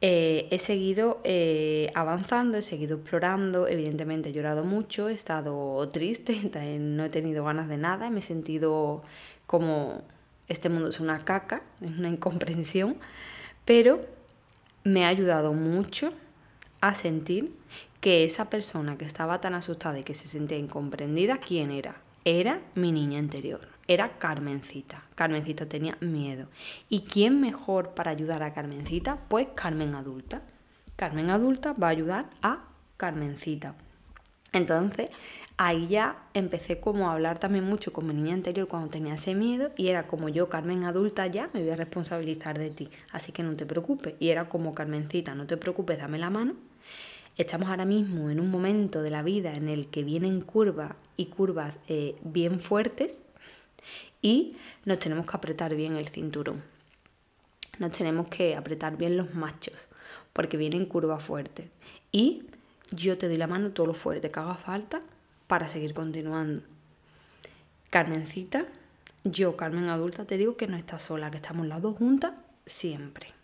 eh, 0.00 0.48
he 0.50 0.58
seguido 0.58 1.20
eh, 1.24 1.90
avanzando, 1.94 2.56
he 2.56 2.62
seguido 2.62 2.96
explorando, 2.96 3.68
evidentemente 3.68 4.30
he 4.30 4.32
llorado 4.32 4.64
mucho, 4.64 5.10
he 5.10 5.12
estado 5.12 5.86
triste, 5.90 6.50
no 6.80 7.04
he 7.04 7.10
tenido 7.10 7.44
ganas 7.44 7.68
de 7.68 7.76
nada, 7.76 8.08
me 8.08 8.20
he 8.20 8.22
sentido 8.22 9.02
como 9.46 10.00
este 10.48 10.70
mundo 10.70 10.88
es 10.88 11.00
una 11.00 11.18
caca, 11.26 11.60
es 11.82 11.98
una 11.98 12.08
incomprensión, 12.08 12.96
pero 13.66 13.98
me 14.82 15.04
ha 15.04 15.08
ayudado 15.08 15.52
mucho 15.52 16.14
a 16.80 16.94
sentir 16.94 17.52
que 18.00 18.24
esa 18.24 18.50
persona 18.50 18.96
que 18.96 19.04
estaba 19.04 19.40
tan 19.40 19.54
asustada 19.54 19.98
y 19.98 20.04
que 20.04 20.14
se 20.14 20.28
sentía 20.28 20.58
incomprendida, 20.58 21.38
¿quién 21.38 21.70
era? 21.70 22.00
Era 22.24 22.60
mi 22.74 22.92
niña 22.92 23.18
interior 23.18 23.78
era 23.88 24.18
Carmencita. 24.18 25.02
Carmencita 25.14 25.66
tenía 25.66 25.96
miedo. 26.00 26.46
¿Y 26.90 27.00
quién 27.00 27.40
mejor 27.40 27.94
para 27.94 28.10
ayudar 28.10 28.42
a 28.42 28.52
Carmencita? 28.52 29.18
Pues 29.28 29.48
Carmen 29.54 29.94
adulta. 29.94 30.42
Carmen 30.94 31.30
adulta 31.30 31.72
va 31.72 31.88
a 31.88 31.90
ayudar 31.90 32.28
a 32.42 32.66
Carmencita. 32.98 33.74
Entonces, 34.52 35.10
ahí 35.56 35.88
ya 35.88 36.28
empecé 36.34 36.80
como 36.80 37.08
a 37.08 37.14
hablar 37.14 37.38
también 37.38 37.64
mucho 37.64 37.92
con 37.92 38.06
mi 38.06 38.14
niña 38.14 38.34
anterior 38.34 38.68
cuando 38.68 38.88
tenía 38.88 39.14
ese 39.14 39.34
miedo 39.34 39.72
y 39.76 39.88
era 39.88 40.06
como 40.06 40.28
yo, 40.28 40.48
Carmen 40.48 40.84
adulta, 40.84 41.26
ya 41.26 41.48
me 41.52 41.60
voy 41.60 41.70
a 41.70 41.76
responsabilizar 41.76 42.58
de 42.58 42.70
ti, 42.70 42.90
así 43.12 43.32
que 43.32 43.42
no 43.42 43.56
te 43.56 43.66
preocupes. 43.66 44.14
Y 44.18 44.28
era 44.28 44.48
como 44.48 44.74
Carmencita, 44.74 45.34
no 45.34 45.46
te 45.46 45.56
preocupes, 45.56 45.98
dame 45.98 46.18
la 46.18 46.30
mano. 46.30 46.56
Estamos 47.38 47.68
ahora 47.68 47.84
mismo 47.84 48.30
en 48.30 48.40
un 48.40 48.50
momento 48.50 49.00
de 49.00 49.10
la 49.10 49.22
vida 49.22 49.54
en 49.54 49.68
el 49.68 49.86
que 49.86 50.02
vienen 50.02 50.40
curvas 50.40 50.96
y 51.16 51.26
curvas 51.26 51.78
eh, 51.86 52.16
bien 52.22 52.58
fuertes 52.58 53.20
y 54.20 54.56
nos 54.84 54.98
tenemos 54.98 55.24
que 55.24 55.36
apretar 55.36 55.76
bien 55.76 55.94
el 55.94 56.08
cinturón. 56.08 56.64
Nos 57.78 57.96
tenemos 57.96 58.26
que 58.26 58.56
apretar 58.56 58.96
bien 58.96 59.16
los 59.16 59.36
machos 59.36 59.86
porque 60.32 60.56
vienen 60.56 60.84
curvas 60.86 61.22
fuertes. 61.22 61.70
Y 62.10 62.42
yo 62.90 63.16
te 63.18 63.28
doy 63.28 63.36
la 63.36 63.46
mano 63.46 63.70
todo 63.70 63.86
lo 63.86 63.94
fuerte 63.94 64.32
que 64.32 64.40
haga 64.40 64.56
falta 64.56 64.98
para 65.46 65.68
seguir 65.68 65.94
continuando. 65.94 66.64
Carmencita, 67.90 68.64
yo, 69.22 69.56
Carmen 69.56 69.88
adulta, 69.90 70.24
te 70.24 70.38
digo 70.38 70.56
que 70.56 70.66
no 70.66 70.76
estás 70.76 71.02
sola, 71.02 71.30
que 71.30 71.36
estamos 71.36 71.68
las 71.68 71.82
dos 71.82 71.96
juntas 71.98 72.32
siempre. 72.66 73.37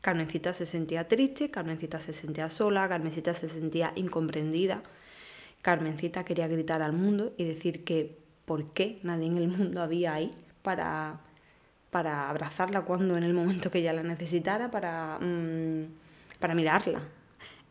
Carmencita 0.00 0.52
se 0.52 0.66
sentía 0.66 1.08
triste, 1.08 1.50
Carmencita 1.50 1.98
se 2.00 2.12
sentía 2.12 2.50
sola, 2.50 2.88
Carmencita 2.88 3.34
se 3.34 3.48
sentía 3.48 3.92
incomprendida. 3.96 4.82
Carmencita 5.62 6.24
quería 6.24 6.46
gritar 6.46 6.82
al 6.82 6.92
mundo 6.92 7.32
y 7.36 7.44
decir 7.44 7.84
que 7.84 8.16
por 8.44 8.72
qué 8.72 9.00
nadie 9.02 9.26
en 9.26 9.36
el 9.36 9.48
mundo 9.48 9.82
había 9.82 10.14
ahí 10.14 10.30
para, 10.62 11.20
para 11.90 12.30
abrazarla 12.30 12.82
cuando 12.82 13.16
en 13.16 13.24
el 13.24 13.34
momento 13.34 13.70
que 13.70 13.78
ella 13.80 13.92
la 13.92 14.04
necesitara, 14.04 14.70
para, 14.70 15.18
mm, 15.20 15.84
para 16.38 16.54
mirarla. 16.54 17.00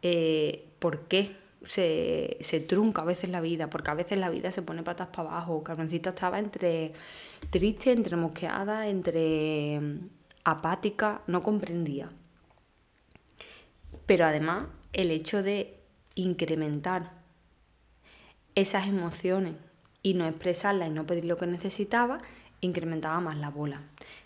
Eh, 0.01 0.65
¿Por 0.79 1.07
qué 1.07 1.35
se, 1.65 2.37
se, 2.41 2.59
trunca 2.59 3.01
a 3.01 3.05
veces 3.05 3.29
la 3.29 3.41
vida, 3.41 3.69
porque 3.69 3.91
a 3.91 3.93
veces 3.93 4.19
la 4.19 4.29
vida 4.29 4.51
se 4.51 4.61
pone 4.61 4.83
patas 4.83 5.07
para 5.07 5.29
abajo. 5.29 5.63
Carmencita 5.63 6.09
estaba 6.09 6.39
entre 6.39 6.93
triste, 7.49 7.91
entre 7.91 8.15
mosqueada, 8.15 8.87
entre 8.87 9.81
apática, 10.47 11.21
no 11.27 11.41
comprendía. 11.41 12.07
Pero 14.05 14.25
además, 14.25 14.67
el 14.93 15.11
hecho 15.11 15.43
de 15.43 15.77
incrementar 16.15 17.11
esas 18.55 18.87
emociones 18.87 19.55
y 20.01 20.13
no 20.13 20.25
expresarlas 20.25 20.87
y 20.87 20.91
no 20.91 21.05
pedir 21.05 21.25
lo 21.25 21.35
que 21.35 21.47
necesitaba, 21.47 22.21
incrementaba 22.61 23.19
más 23.19 23.35
la 23.37 23.49
bola. 23.49 23.81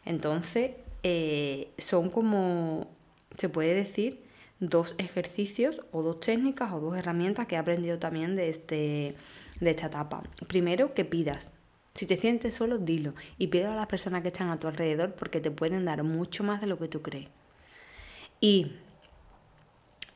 Entonces, 0.06 0.74
eh, 1.02 1.72
son 1.80 2.12
como, 2.12 2.88
se 3.36 3.50
puede 3.50 3.74
decir, 3.74 4.20
dos 4.60 4.94
ejercicios 5.00 5.82
o 5.92 6.04
dos 6.04 6.20
técnicas 6.20 6.72
o 6.72 6.80
dos 6.80 6.96
herramientas 6.96 7.48
que 7.48 7.56
he 7.56 7.58
aprendido 7.58 7.98
también 7.98 8.36
de, 8.36 8.50
este, 8.50 9.16
de 9.60 9.70
esta 9.72 9.88
etapa. 9.88 10.22
Primero, 10.48 10.94
que 10.94 11.04
pidas. 11.04 11.50
Si 11.94 12.06
te 12.06 12.18
sientes 12.18 12.56
solo, 12.56 12.78
dilo 12.78 13.14
y 13.38 13.48
pide 13.48 13.66
a 13.66 13.76
las 13.76 13.88
personas 13.88 14.22
que 14.22 14.30
están 14.30 14.50
a 14.50 14.60
tu 14.60 14.68
alrededor 14.68 15.14
porque 15.14 15.42
te 15.42 15.52
pueden 15.52 15.86
dar 15.86 16.04
mucho 16.04 16.44
más 16.44 16.62
de 16.62 16.68
lo 16.68 16.78
que 16.80 16.88
tú 16.88 17.02
crees. 17.02 17.30
Y 18.40 18.74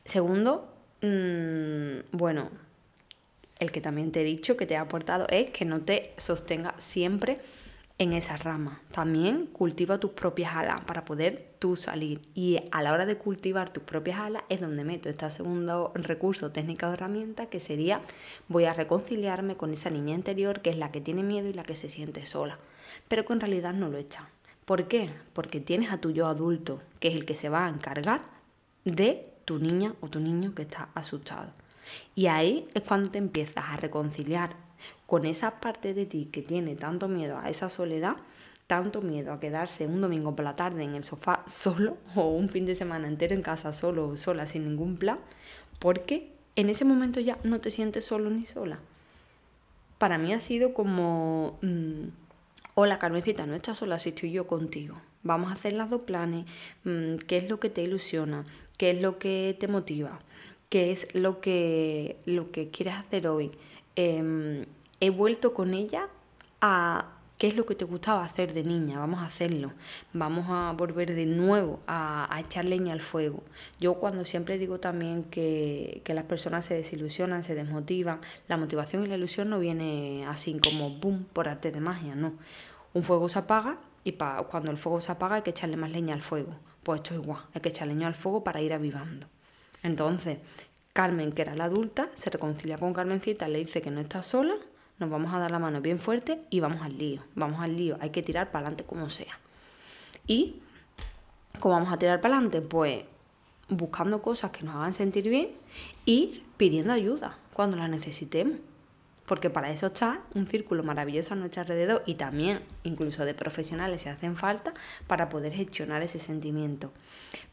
segundo, 0.04 0.72
mmm, 1.02 2.16
bueno, 2.16 2.50
el 3.58 3.72
que 3.72 3.80
también 3.80 4.12
te 4.12 4.22
he 4.22 4.24
dicho 4.24 4.56
que 4.56 4.66
te 4.66 4.76
ha 4.76 4.82
aportado 4.82 5.26
es 5.28 5.50
que 5.50 5.64
no 5.64 5.80
te 5.80 6.12
sostenga 6.16 6.74
siempre 6.78 7.36
en 7.98 8.12
esa 8.12 8.36
rama. 8.36 8.82
También 8.92 9.46
cultiva 9.46 9.98
tus 9.98 10.10
propias 10.10 10.54
alas 10.54 10.84
para 10.84 11.04
poder 11.04 11.54
tú 11.58 11.76
salir. 11.76 12.20
Y 12.34 12.58
a 12.70 12.82
la 12.82 12.92
hora 12.92 13.06
de 13.06 13.16
cultivar 13.16 13.70
tus 13.70 13.82
propias 13.82 14.18
alas 14.18 14.42
es 14.48 14.60
donde 14.60 14.84
meto 14.84 15.08
este 15.08 15.28
segundo 15.30 15.92
recurso, 15.94 16.52
técnica 16.52 16.88
o 16.88 16.92
herramienta, 16.92 17.46
que 17.46 17.60
sería 17.60 18.02
voy 18.48 18.64
a 18.64 18.74
reconciliarme 18.74 19.56
con 19.56 19.72
esa 19.72 19.90
niña 19.90 20.14
interior 20.14 20.60
que 20.60 20.70
es 20.70 20.76
la 20.76 20.92
que 20.92 21.00
tiene 21.00 21.22
miedo 21.22 21.48
y 21.48 21.54
la 21.54 21.64
que 21.64 21.76
se 21.76 21.88
siente 21.88 22.24
sola, 22.24 22.58
pero 23.08 23.24
que 23.24 23.32
en 23.32 23.40
realidad 23.40 23.72
no 23.72 23.88
lo 23.88 23.96
echa. 23.96 24.28
¿Por 24.66 24.88
qué? 24.88 25.10
Porque 25.32 25.60
tienes 25.60 25.90
a 25.90 26.00
tu 26.00 26.10
yo 26.10 26.26
adulto, 26.26 26.80
que 27.00 27.08
es 27.08 27.14
el 27.14 27.24
que 27.24 27.36
se 27.36 27.48
va 27.48 27.66
a 27.66 27.68
encargar 27.70 28.20
de 28.84 29.32
tu 29.44 29.58
niña 29.58 29.94
o 30.00 30.08
tu 30.08 30.20
niño 30.20 30.54
que 30.54 30.62
está 30.62 30.90
asustado. 30.94 31.52
Y 32.14 32.26
ahí 32.26 32.68
es 32.74 32.82
cuando 32.82 33.10
te 33.10 33.18
empiezas 33.18 33.64
a 33.68 33.76
reconciliar 33.76 34.65
con 35.06 35.24
esa 35.24 35.60
parte 35.60 35.94
de 35.94 36.06
ti 36.06 36.26
que 36.26 36.42
tiene 36.42 36.74
tanto 36.74 37.08
miedo 37.08 37.38
a 37.38 37.48
esa 37.48 37.68
soledad, 37.68 38.16
tanto 38.66 39.02
miedo 39.02 39.32
a 39.32 39.40
quedarse 39.40 39.86
un 39.86 40.00
domingo 40.00 40.34
por 40.34 40.44
la 40.44 40.56
tarde 40.56 40.82
en 40.82 40.94
el 40.94 41.04
sofá 41.04 41.44
solo 41.46 41.98
o 42.14 42.28
un 42.28 42.48
fin 42.48 42.66
de 42.66 42.74
semana 42.74 43.08
entero 43.08 43.34
en 43.34 43.42
casa 43.42 43.72
solo 43.72 44.08
o 44.08 44.16
sola 44.16 44.46
sin 44.46 44.64
ningún 44.64 44.96
plan, 44.96 45.18
porque 45.78 46.32
en 46.56 46.70
ese 46.70 46.84
momento 46.84 47.20
ya 47.20 47.38
no 47.44 47.60
te 47.60 47.70
sientes 47.70 48.04
solo 48.04 48.30
ni 48.30 48.46
sola. 48.46 48.78
Para 49.98 50.18
mí 50.18 50.34
ha 50.34 50.40
sido 50.40 50.74
como, 50.74 51.58
mm, 51.62 52.08
hola 52.74 52.98
Carmencita, 52.98 53.46
no 53.46 53.54
estás 53.54 53.78
sola 53.78 53.98
si 53.98 54.10
estoy 54.10 54.32
yo 54.32 54.46
contigo. 54.46 55.00
Vamos 55.22 55.50
a 55.50 55.54
hacer 55.54 55.72
las 55.72 55.90
dos 55.90 56.02
planes, 56.02 56.44
mm, 56.84 57.16
qué 57.26 57.38
es 57.38 57.48
lo 57.48 57.60
que 57.60 57.70
te 57.70 57.82
ilusiona, 57.82 58.44
qué 58.76 58.90
es 58.90 59.00
lo 59.00 59.18
que 59.18 59.56
te 59.58 59.68
motiva 59.68 60.20
qué 60.68 60.92
es 60.92 61.08
lo 61.14 61.40
que, 61.40 62.16
lo 62.26 62.50
que 62.50 62.70
quieres 62.70 62.94
hacer 62.94 63.28
hoy. 63.28 63.52
Em, 63.94 64.64
he 65.00 65.10
vuelto 65.10 65.54
con 65.54 65.74
ella 65.74 66.08
a 66.60 67.16
qué 67.38 67.48
es 67.48 67.56
lo 67.56 67.66
que 67.66 67.74
te 67.74 67.84
gustaba 67.84 68.24
hacer 68.24 68.54
de 68.54 68.64
niña, 68.64 68.98
vamos 68.98 69.20
a 69.20 69.26
hacerlo, 69.26 69.72
vamos 70.12 70.46
a 70.48 70.72
volver 70.72 71.14
de 71.14 71.26
nuevo 71.26 71.80
a, 71.86 72.34
echar 72.40 72.64
leña 72.64 72.92
al 72.92 73.00
fuego. 73.00 73.42
Yo 73.78 73.94
cuando 73.94 74.24
siempre 74.24 74.58
digo 74.58 74.80
también 74.80 75.24
que, 75.24 76.00
que, 76.04 76.14
las 76.14 76.24
personas 76.24 76.64
se 76.64 76.74
desilusionan, 76.74 77.42
se 77.42 77.54
desmotivan, 77.54 78.20
la 78.48 78.56
motivación 78.56 79.04
y 79.04 79.08
la 79.08 79.16
ilusión 79.16 79.50
no 79.50 79.58
viene 79.58 80.24
así 80.26 80.58
como 80.58 80.90
boom 80.90 81.24
por 81.32 81.48
arte 81.48 81.70
de 81.70 81.80
magia, 81.80 82.14
no. 82.14 82.32
Un 82.94 83.02
fuego 83.02 83.28
se 83.28 83.40
apaga 83.40 83.76
y 84.04 84.12
pa, 84.12 84.42
cuando 84.44 84.70
el 84.70 84.78
fuego 84.78 85.00
se 85.00 85.12
apaga 85.12 85.36
hay 85.36 85.42
que 85.42 85.50
echarle 85.50 85.76
más 85.76 85.90
leña 85.90 86.14
al 86.14 86.22
fuego. 86.22 86.54
Pues 86.82 87.00
esto 87.02 87.14
es 87.14 87.20
igual, 87.20 87.40
hay 87.52 87.60
que 87.60 87.68
echar 87.68 87.88
leña 87.88 88.06
al 88.06 88.14
fuego 88.14 88.42
para 88.42 88.62
ir 88.62 88.72
avivando. 88.72 89.26
Entonces, 89.82 90.38
Carmen, 90.94 91.32
que 91.32 91.42
era 91.42 91.54
la 91.54 91.64
adulta, 91.64 92.08
se 92.14 92.30
reconcilia 92.30 92.78
con 92.78 92.94
Carmencita, 92.94 93.48
le 93.48 93.58
dice 93.58 93.82
que 93.82 93.90
no 93.90 94.00
está 94.00 94.22
sola, 94.22 94.54
nos 94.98 95.10
vamos 95.10 95.32
a 95.34 95.38
dar 95.38 95.50
la 95.50 95.58
mano 95.58 95.80
bien 95.80 95.98
fuerte 95.98 96.40
y 96.50 96.60
vamos 96.60 96.82
al 96.82 96.96
lío. 96.96 97.22
Vamos 97.34 97.60
al 97.60 97.76
lío, 97.76 97.96
hay 98.00 98.10
que 98.10 98.22
tirar 98.22 98.50
para 98.50 98.66
adelante 98.66 98.84
como 98.84 99.08
sea. 99.08 99.38
¿Y 100.26 100.62
cómo 101.60 101.74
vamos 101.74 101.92
a 101.92 101.98
tirar 101.98 102.20
para 102.20 102.36
adelante? 102.36 102.62
Pues 102.62 103.04
buscando 103.68 104.22
cosas 104.22 104.50
que 104.50 104.64
nos 104.64 104.76
hagan 104.76 104.94
sentir 104.94 105.28
bien 105.28 105.50
y 106.04 106.44
pidiendo 106.56 106.92
ayuda 106.92 107.36
cuando 107.52 107.76
la 107.76 107.88
necesitemos. 107.88 108.58
Porque 109.26 109.50
para 109.50 109.70
eso 109.70 109.88
está 109.88 110.22
un 110.34 110.46
círculo 110.46 110.84
maravilloso 110.84 111.34
a 111.34 111.36
nuestro 111.36 111.62
alrededor 111.62 112.02
y 112.06 112.14
también 112.14 112.60
incluso 112.84 113.24
de 113.24 113.34
profesionales 113.34 114.02
si 114.02 114.08
hacen 114.08 114.36
falta 114.36 114.72
para 115.08 115.28
poder 115.28 115.52
gestionar 115.52 116.02
ese 116.02 116.20
sentimiento. 116.20 116.92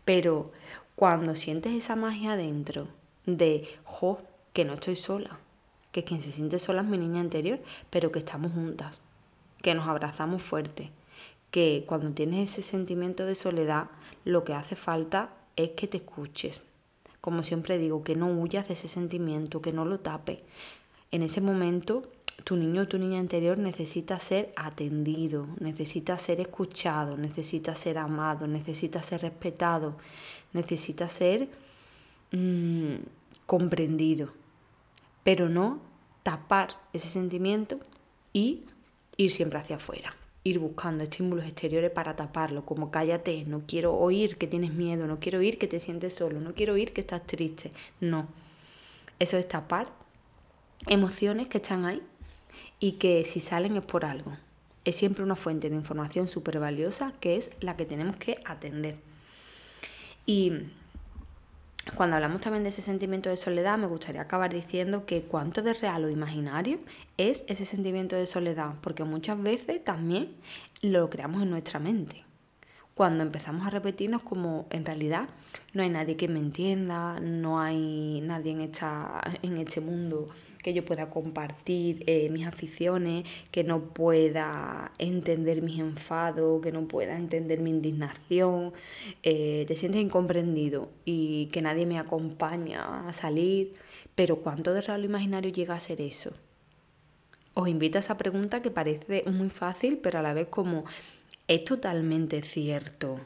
Pero 0.06 0.52
cuando 0.96 1.36
sientes 1.36 1.74
esa 1.74 1.96
magia 1.96 2.36
dentro 2.36 2.88
de, 3.26 3.68
jo, 3.84 4.20
que 4.54 4.66
no 4.66 4.76
estoy 4.76 4.96
sola, 4.96 5.40
que 5.94 6.04
quien 6.04 6.20
se 6.20 6.34
siente 6.34 6.60
sola 6.60 6.82
es 6.82 6.88
mi 6.90 6.98
niña 6.98 7.22
interior, 7.22 7.60
pero 7.90 8.12
que 8.12 8.20
estamos 8.20 8.52
juntas, 8.52 9.00
que 9.62 9.74
nos 9.74 9.88
abrazamos 9.88 10.44
fuerte, 10.44 10.92
que 11.52 11.86
cuando 11.88 12.12
tienes 12.12 12.52
ese 12.52 12.62
sentimiento 12.62 13.26
de 13.26 13.36
soledad, 13.36 13.90
lo 14.26 14.44
que 14.44 14.54
hace 14.54 14.76
falta 14.76 15.30
es 15.56 15.70
que 15.70 15.88
te 15.88 15.98
escuches. 15.98 16.64
Como 17.22 17.44
siempre 17.44 17.78
digo, 17.78 18.04
que 18.04 18.16
no 18.16 18.28
huyas 18.28 18.68
de 18.68 18.74
ese 18.74 18.90
sentimiento, 18.90 19.62
que 19.62 19.72
no 19.72 19.86
lo 19.86 20.02
tapes. 20.02 20.40
En 21.12 21.22
ese 21.22 21.40
momento 21.40 22.02
tu 22.44 22.56
niño 22.58 22.82
o 22.82 22.88
tu 22.88 22.98
niña 22.98 23.20
interior 23.20 23.60
necesita 23.60 24.18
ser 24.20 24.52
atendido, 24.56 25.48
necesita 25.60 26.18
ser 26.18 26.40
escuchado, 26.40 27.16
necesita 27.16 27.76
ser 27.76 28.00
amado, 28.00 28.48
necesita 28.48 29.02
ser 29.02 29.22
respetado, 29.22 29.96
necesita 30.52 31.08
ser 31.08 31.48
mm, 32.32 32.96
comprendido, 33.46 34.34
pero 35.24 35.50
no 35.50 35.82
tapar 36.24 36.70
ese 36.94 37.10
sentimiento 37.10 37.80
y 38.32 38.66
ir 39.18 39.32
siempre 39.32 39.60
hacia 39.60 39.76
afuera, 39.76 40.16
ir 40.44 40.60
buscando 40.60 41.04
estímulos 41.04 41.46
exteriores 41.46 41.92
para 41.92 42.16
taparlo, 42.16 42.66
como 42.66 42.92
cállate, 42.92 43.44
no 43.46 43.64
quiero 43.68 43.96
oír 43.96 44.38
que 44.38 44.48
tienes 44.48 44.74
miedo, 44.74 45.08
no 45.08 45.20
quiero 45.20 45.40
oír 45.40 45.58
que 45.58 45.68
te 45.68 45.80
sientes 45.80 46.14
solo, 46.16 46.40
no 46.40 46.54
quiero 46.54 46.74
oír 46.74 46.94
que 46.94 47.02
estás 47.02 47.26
triste, 47.26 47.72
no. 48.00 48.28
Eso 49.20 49.38
es 49.38 49.48
tapar 49.48 49.88
emociones 50.88 51.48
que 51.48 51.58
están 51.58 51.86
ahí 51.86 52.02
y 52.80 52.94
que 52.94 53.24
si 53.24 53.40
salen 53.40 53.78
es 53.78 53.86
por 53.86 54.06
algo. 54.06 54.34
Es 54.86 54.98
siempre 54.98 55.24
una 55.24 55.38
fuente 55.38 55.70
de 55.70 55.76
información 55.76 56.28
súper 56.28 56.60
valiosa 56.60 57.14
que 57.22 57.38
es 57.38 57.52
la 57.62 57.78
que 57.78 57.86
tenemos 57.86 58.18
que 58.18 58.42
atender. 58.44 58.98
Y 60.26 60.52
cuando 61.96 62.16
hablamos 62.16 62.42
también 62.42 62.64
de 62.64 62.70
ese 62.70 62.82
sentimiento 62.82 63.30
de 63.30 63.38
soledad, 63.38 63.78
me 63.78 63.88
gustaría 63.88 64.22
acabar 64.22 64.54
diciendo 64.54 65.06
que 65.06 65.24
cuánto 65.24 65.62
de 65.62 65.74
real 65.74 66.06
o 66.06 66.10
imaginario 66.10 66.80
es 67.18 67.44
ese 67.48 67.66
sentimiento 67.66 68.16
de 68.16 68.26
soledad, 68.26 68.76
porque 68.82 69.04
muchas 69.04 69.42
veces 69.42 69.84
también 69.84 70.34
lo 70.82 71.10
creamos 71.10 71.44
en 71.44 71.50
nuestra 71.50 71.80
mente 71.80 72.23
cuando 72.96 73.24
empezamos 73.24 73.66
a 73.66 73.72
repetirnos 73.72 74.22
como 74.22 74.68
en 74.70 74.86
realidad 74.86 75.28
no 75.74 75.82
hay 75.82 75.90
nadie 75.90 76.16
que 76.16 76.28
me 76.28 76.38
entienda, 76.38 77.20
no 77.20 77.60
hay 77.60 78.22
nadie 78.22 78.52
en, 78.52 78.62
esta, 78.62 79.20
en 79.42 79.58
este 79.58 79.82
mundo 79.82 80.28
que 80.62 80.76
yo 80.76 80.86
pueda 80.86 81.10
compartir 81.10 82.04
eh, 82.06 82.30
mis 82.30 82.46
aficiones, 82.46 83.26
que 83.50 83.64
no 83.64 83.82
pueda 83.82 84.92
entender 85.00 85.64
mis 85.64 85.80
enfados, 85.80 86.62
que 86.62 86.72
no 86.72 86.88
pueda 86.88 87.16
entender 87.16 87.60
mi 87.60 87.72
indignación, 87.72 88.74
eh, 89.24 89.66
te 89.68 89.76
sientes 89.76 90.00
incomprendido 90.00 90.90
y 91.04 91.48
que 91.48 91.64
nadie 91.64 91.88
me 91.88 91.98
acompaña 91.98 93.08
a 93.08 93.14
salir, 93.14 93.74
pero 94.14 94.38
¿cuánto 94.38 94.74
de 94.74 94.82
real 94.82 95.04
imaginario 95.04 95.52
llega 95.52 95.74
a 95.74 95.80
ser 95.80 96.00
eso? 96.00 96.32
Os 97.56 97.68
invito 97.68 97.98
a 97.98 98.02
esa 98.02 98.18
pregunta 98.18 98.62
que 98.62 98.72
parece 98.72 99.24
muy 99.30 99.50
fácil, 99.50 99.98
pero 99.98 100.20
a 100.20 100.22
la 100.22 100.34
vez 100.34 100.48
como 100.48 100.86
es 101.48 101.66
totalmente 101.66 102.42
cierto 102.42 103.20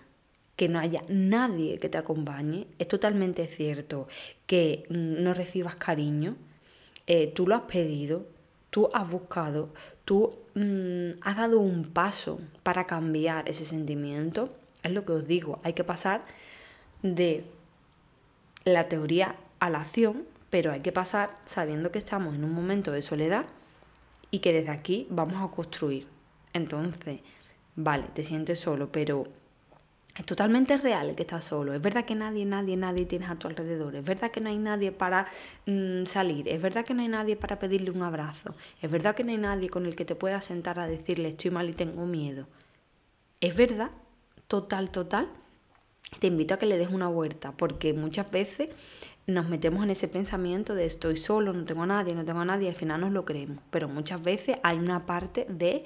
que 0.55 0.67
no 0.67 0.79
haya 0.79 1.01
nadie 1.07 1.77
que 1.77 1.87
te 1.87 1.99
acompañe, 1.99 2.67
es 2.79 2.87
totalmente 2.87 3.47
cierto 3.47 4.07
que 4.47 4.85
mm, 4.89 5.23
no 5.23 5.33
recibas 5.33 5.75
cariño, 5.75 6.35
eh, 7.05 7.31
tú 7.33 7.47
lo 7.47 7.55
has 7.55 7.61
pedido, 7.63 8.27
tú 8.71 8.89
has 8.93 9.09
buscado, 9.09 9.69
tú 10.03 10.33
mm, 10.55 11.19
has 11.21 11.37
dado 11.37 11.59
un 11.59 11.85
paso 11.85 12.39
para 12.63 12.85
cambiar 12.87 13.47
ese 13.47 13.65
sentimiento, 13.65 14.49
es 14.83 14.91
lo 14.91 15.05
que 15.05 15.13
os 15.13 15.27
digo, 15.27 15.59
hay 15.63 15.73
que 15.73 15.83
pasar 15.83 16.25
de 17.03 17.45
la 18.65 18.89
teoría 18.89 19.35
a 19.59 19.69
la 19.69 19.81
acción, 19.81 20.25
pero 20.49 20.71
hay 20.71 20.81
que 20.81 20.91
pasar 20.91 21.37
sabiendo 21.45 21.91
que 21.91 21.99
estamos 21.99 22.35
en 22.35 22.43
un 22.43 22.53
momento 22.53 22.91
de 22.91 23.01
soledad 23.01 23.45
y 24.31 24.39
que 24.39 24.53
desde 24.53 24.71
aquí 24.71 25.07
vamos 25.09 25.35
a 25.43 25.53
construir. 25.53 26.07
Entonces, 26.53 27.21
vale, 27.77 28.07
te 28.13 28.23
sientes 28.23 28.59
solo, 28.59 28.91
pero 28.91 29.23
es 30.17 30.25
totalmente 30.25 30.77
real 30.77 31.15
que 31.15 31.21
estás 31.21 31.45
solo. 31.45 31.73
Es 31.73 31.81
verdad 31.81 32.03
que 32.03 32.15
nadie, 32.15 32.43
nadie, 32.43 32.75
nadie 32.75 33.05
tienes 33.05 33.29
a 33.29 33.35
tu 33.35 33.47
alrededor. 33.47 33.95
Es 33.95 34.03
verdad 34.03 34.31
que 34.31 34.41
no 34.41 34.49
hay 34.49 34.57
nadie 34.57 34.91
para 34.91 35.27
mm, 35.67 36.05
salir. 36.05 36.49
Es 36.49 36.59
verdad 36.61 36.83
que 36.83 36.95
no 36.95 37.03
hay 37.03 37.07
nadie 37.07 37.35
para 37.35 37.59
pedirle 37.59 37.91
un 37.91 38.01
abrazo. 38.01 38.53
Es 38.81 38.91
verdad 38.91 39.15
que 39.15 39.23
no 39.23 39.29
hay 39.31 39.37
nadie 39.37 39.69
con 39.69 39.85
el 39.85 39.95
que 39.95 40.05
te 40.05 40.15
puedas 40.15 40.45
sentar 40.45 40.79
a 40.79 40.87
decirle 40.87 41.29
estoy 41.29 41.51
mal 41.51 41.69
y 41.69 41.73
tengo 41.73 42.05
miedo. 42.07 42.47
Es 43.41 43.55
verdad, 43.55 43.91
total, 44.47 44.89
total. 44.89 45.29
Te 46.19 46.27
invito 46.27 46.55
a 46.55 46.57
que 46.57 46.65
le 46.65 46.79
des 46.79 46.89
una 46.89 47.09
vuelta 47.09 47.51
porque 47.51 47.93
muchas 47.93 48.31
veces 48.31 48.69
nos 49.27 49.47
metemos 49.49 49.83
en 49.83 49.91
ese 49.91 50.07
pensamiento 50.07 50.73
de 50.73 50.85
estoy 50.85 51.17
solo, 51.17 51.53
no 51.53 51.65
tengo 51.65 51.83
a 51.83 51.87
nadie, 51.87 52.15
no 52.15 52.25
tengo 52.25 52.39
a 52.39 52.45
nadie 52.45 52.65
y 52.65 52.69
al 52.69 52.75
final 52.75 53.01
nos 53.01 53.11
lo 53.11 53.23
creemos. 53.23 53.59
Pero 53.69 53.87
muchas 53.87 54.23
veces 54.23 54.57
hay 54.63 54.77
una 54.77 55.05
parte 55.05 55.45
de 55.47 55.85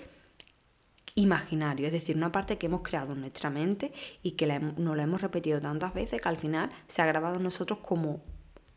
imaginario, 1.15 1.88
es 1.88 1.91
decir, 1.91 2.15
una 2.15 2.32
parte 2.32 2.58
que 2.58 2.67
hemos 2.67 2.82
creado 2.82 3.13
en 3.13 3.21
nuestra 3.21 3.50
mente 3.50 3.91
y 4.24 4.32
que 4.32 4.47
nos 4.47 4.95
la 4.95 5.04
hemos 5.04 5.21
repetido 5.21 5.60
tantas 5.60 5.93
veces 5.93 6.21
que 6.21 6.30
al 6.30 6.38
final 6.38 6.69
se 6.88 7.02
ha 7.02 7.06
grabado 7.06 7.36
en 7.36 7.43
nosotros 7.43 7.80
como 7.80 8.21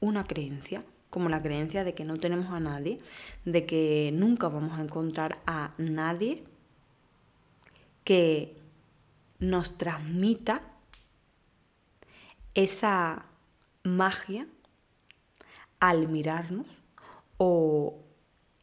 una 0.00 0.24
creencia, 0.24 0.80
como 1.10 1.28
la 1.28 1.42
creencia 1.42 1.84
de 1.84 1.94
que 1.94 2.04
no 2.04 2.18
tenemos 2.18 2.46
a 2.46 2.60
nadie, 2.60 2.98
de 3.44 3.66
que 3.66 4.10
nunca 4.12 4.48
vamos 4.48 4.78
a 4.78 4.82
encontrar 4.82 5.38
a 5.46 5.74
nadie 5.78 6.42
que 8.02 8.56
nos 9.38 9.78
transmita 9.78 10.62
esa 12.54 13.26
magia 13.82 14.46
al 15.80 16.08
mirarnos 16.08 16.66
o 17.36 18.03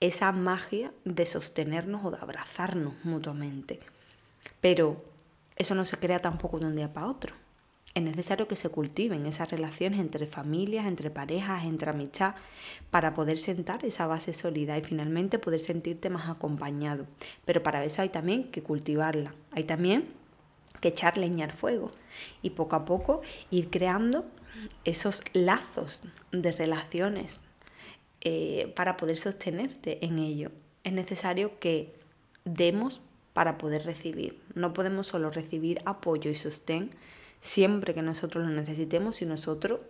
esa 0.01 0.31
magia 0.31 0.91
de 1.05 1.25
sostenernos 1.25 2.03
o 2.03 2.11
de 2.11 2.17
abrazarnos 2.17 2.93
mutuamente. 3.05 3.79
Pero 4.59 4.97
eso 5.55 5.75
no 5.75 5.85
se 5.85 5.97
crea 5.97 6.19
tampoco 6.19 6.59
de 6.59 6.65
un 6.65 6.75
día 6.75 6.91
para 6.91 7.07
otro. 7.07 7.35
Es 7.93 8.03
necesario 8.03 8.47
que 8.47 8.55
se 8.55 8.69
cultiven 8.69 9.25
esas 9.25 9.51
relaciones 9.51 9.99
entre 9.99 10.25
familias, 10.25 10.85
entre 10.85 11.11
parejas, 11.11 11.65
entre 11.65 11.91
amistad, 11.91 12.35
para 12.89 13.13
poder 13.13 13.37
sentar 13.37 13.85
esa 13.85 14.07
base 14.07 14.33
sólida 14.33 14.77
y 14.77 14.83
finalmente 14.83 15.39
poder 15.39 15.59
sentirte 15.59 16.09
más 16.09 16.29
acompañado. 16.29 17.05
Pero 17.45 17.61
para 17.61 17.83
eso 17.83 18.01
hay 18.01 18.09
también 18.09 18.49
que 18.49 18.63
cultivarla. 18.63 19.35
Hay 19.51 19.65
también 19.65 20.07
que 20.79 20.87
echar 20.87 21.17
leña 21.17 21.45
al 21.45 21.51
fuego 21.51 21.91
y 22.41 22.51
poco 22.51 22.75
a 22.75 22.85
poco 22.85 23.21
ir 23.51 23.69
creando 23.69 24.25
esos 24.83 25.21
lazos 25.33 26.01
de 26.31 26.53
relaciones 26.53 27.41
eh, 28.23 28.71
para 28.75 28.97
poder 28.97 29.17
sostenerte 29.17 30.05
en 30.05 30.19
ello. 30.19 30.51
Es 30.83 30.93
necesario 30.93 31.59
que 31.59 31.91
demos 32.45 33.01
para 33.33 33.57
poder 33.57 33.83
recibir. 33.83 34.39
No 34.53 34.73
podemos 34.73 35.07
solo 35.07 35.31
recibir 35.31 35.81
apoyo 35.85 36.29
y 36.29 36.35
sostén 36.35 36.91
siempre 37.39 37.95
que 37.95 38.03
nosotros 38.03 38.45
lo 38.45 38.53
necesitemos 38.53 39.23
y 39.23 39.25
nosotros 39.25 39.83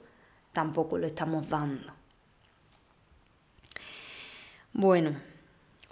tampoco 0.54 0.98
lo 0.98 1.08
estamos 1.08 1.50
dando. 1.50 1.94
Bueno, 4.72 5.12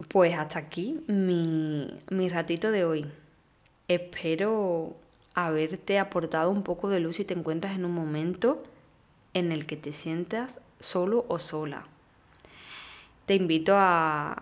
pues 0.07 0.37
hasta 0.37 0.59
aquí 0.59 1.03
mi, 1.07 1.93
mi 2.09 2.29
ratito 2.29 2.71
de 2.71 2.85
hoy. 2.85 3.11
Espero 3.89 4.95
haberte 5.33 5.99
aportado 5.99 6.51
un 6.51 6.63
poco 6.63 6.87
de 6.87 7.01
luz 7.01 7.17
si 7.17 7.25
te 7.25 7.33
encuentras 7.33 7.75
en 7.75 7.83
un 7.83 7.91
momento 7.91 8.63
en 9.33 9.51
el 9.51 9.65
que 9.65 9.75
te 9.75 9.91
sientas 9.91 10.61
solo 10.79 11.25
o 11.27 11.39
sola 11.39 11.85
te 13.29 13.35
invito 13.35 13.75
a, 13.75 14.41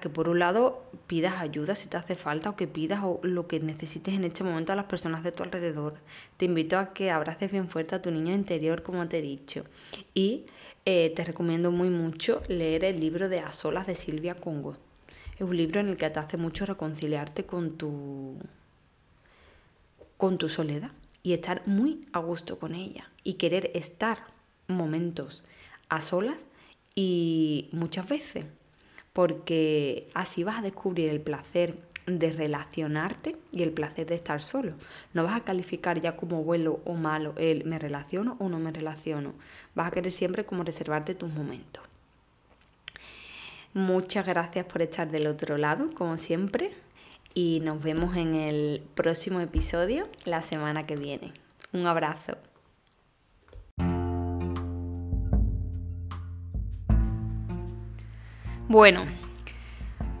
que 0.00 0.08
por 0.08 0.28
un 0.28 0.38
lado 0.38 0.84
pidas 1.08 1.42
ayuda 1.42 1.74
si 1.74 1.88
te 1.88 1.96
hace 1.96 2.14
falta 2.14 2.50
o 2.50 2.54
que 2.54 2.68
pidas 2.68 3.00
lo 3.22 3.48
que 3.48 3.58
necesites 3.58 4.14
en 4.14 4.22
este 4.22 4.44
momento 4.44 4.72
a 4.72 4.76
las 4.76 4.84
personas 4.84 5.24
de 5.24 5.32
tu 5.32 5.42
alrededor. 5.42 5.96
Te 6.36 6.44
invito 6.44 6.78
a 6.78 6.92
que 6.92 7.10
abraces 7.10 7.50
bien 7.50 7.66
fuerte 7.66 7.96
a 7.96 8.00
tu 8.00 8.12
niño 8.12 8.32
interior, 8.32 8.84
como 8.84 9.08
te 9.08 9.18
he 9.18 9.22
dicho. 9.22 9.64
Y 10.14 10.46
eh, 10.84 11.12
te 11.16 11.24
recomiendo 11.24 11.72
muy 11.72 11.90
mucho 11.90 12.40
leer 12.46 12.84
el 12.84 13.00
libro 13.00 13.28
de 13.28 13.40
A 13.40 13.50
Solas 13.50 13.88
de 13.88 13.96
Silvia 13.96 14.36
Congo. 14.36 14.76
Es 15.34 15.40
un 15.40 15.56
libro 15.56 15.80
en 15.80 15.88
el 15.88 15.96
que 15.96 16.08
te 16.08 16.20
hace 16.20 16.36
mucho 16.36 16.64
reconciliarte 16.64 17.44
con 17.44 17.76
tu, 17.76 18.38
con 20.16 20.38
tu 20.38 20.48
soledad 20.48 20.92
y 21.24 21.32
estar 21.32 21.66
muy 21.66 22.06
a 22.12 22.20
gusto 22.20 22.56
con 22.60 22.76
ella 22.76 23.10
y 23.24 23.32
querer 23.32 23.72
estar 23.74 24.18
momentos 24.68 25.42
a 25.88 26.00
solas 26.00 26.44
y 27.00 27.68
muchas 27.70 28.08
veces, 28.08 28.44
porque 29.12 30.08
así 30.14 30.42
vas 30.42 30.58
a 30.58 30.62
descubrir 30.62 31.10
el 31.10 31.20
placer 31.20 31.76
de 32.06 32.32
relacionarte 32.32 33.36
y 33.52 33.62
el 33.62 33.70
placer 33.70 34.08
de 34.08 34.16
estar 34.16 34.42
solo. 34.42 34.72
No 35.14 35.22
vas 35.22 35.36
a 35.36 35.44
calificar 35.44 36.00
ya 36.00 36.16
como 36.16 36.42
bueno 36.42 36.80
o 36.84 36.94
malo 36.94 37.34
el 37.36 37.64
me 37.66 37.78
relaciono 37.78 38.36
o 38.40 38.48
no 38.48 38.58
me 38.58 38.72
relaciono. 38.72 39.34
Vas 39.76 39.86
a 39.86 39.90
querer 39.92 40.10
siempre 40.10 40.44
como 40.44 40.64
reservarte 40.64 41.14
tus 41.14 41.32
momentos. 41.32 41.84
Muchas 43.74 44.26
gracias 44.26 44.66
por 44.66 44.82
estar 44.82 45.08
del 45.08 45.28
otro 45.28 45.56
lado, 45.56 45.94
como 45.94 46.16
siempre, 46.16 46.72
y 47.32 47.60
nos 47.60 47.80
vemos 47.80 48.16
en 48.16 48.34
el 48.34 48.82
próximo 48.96 49.38
episodio 49.38 50.08
la 50.24 50.42
semana 50.42 50.84
que 50.84 50.96
viene. 50.96 51.32
Un 51.72 51.86
abrazo. 51.86 52.38
Bueno, 58.68 59.06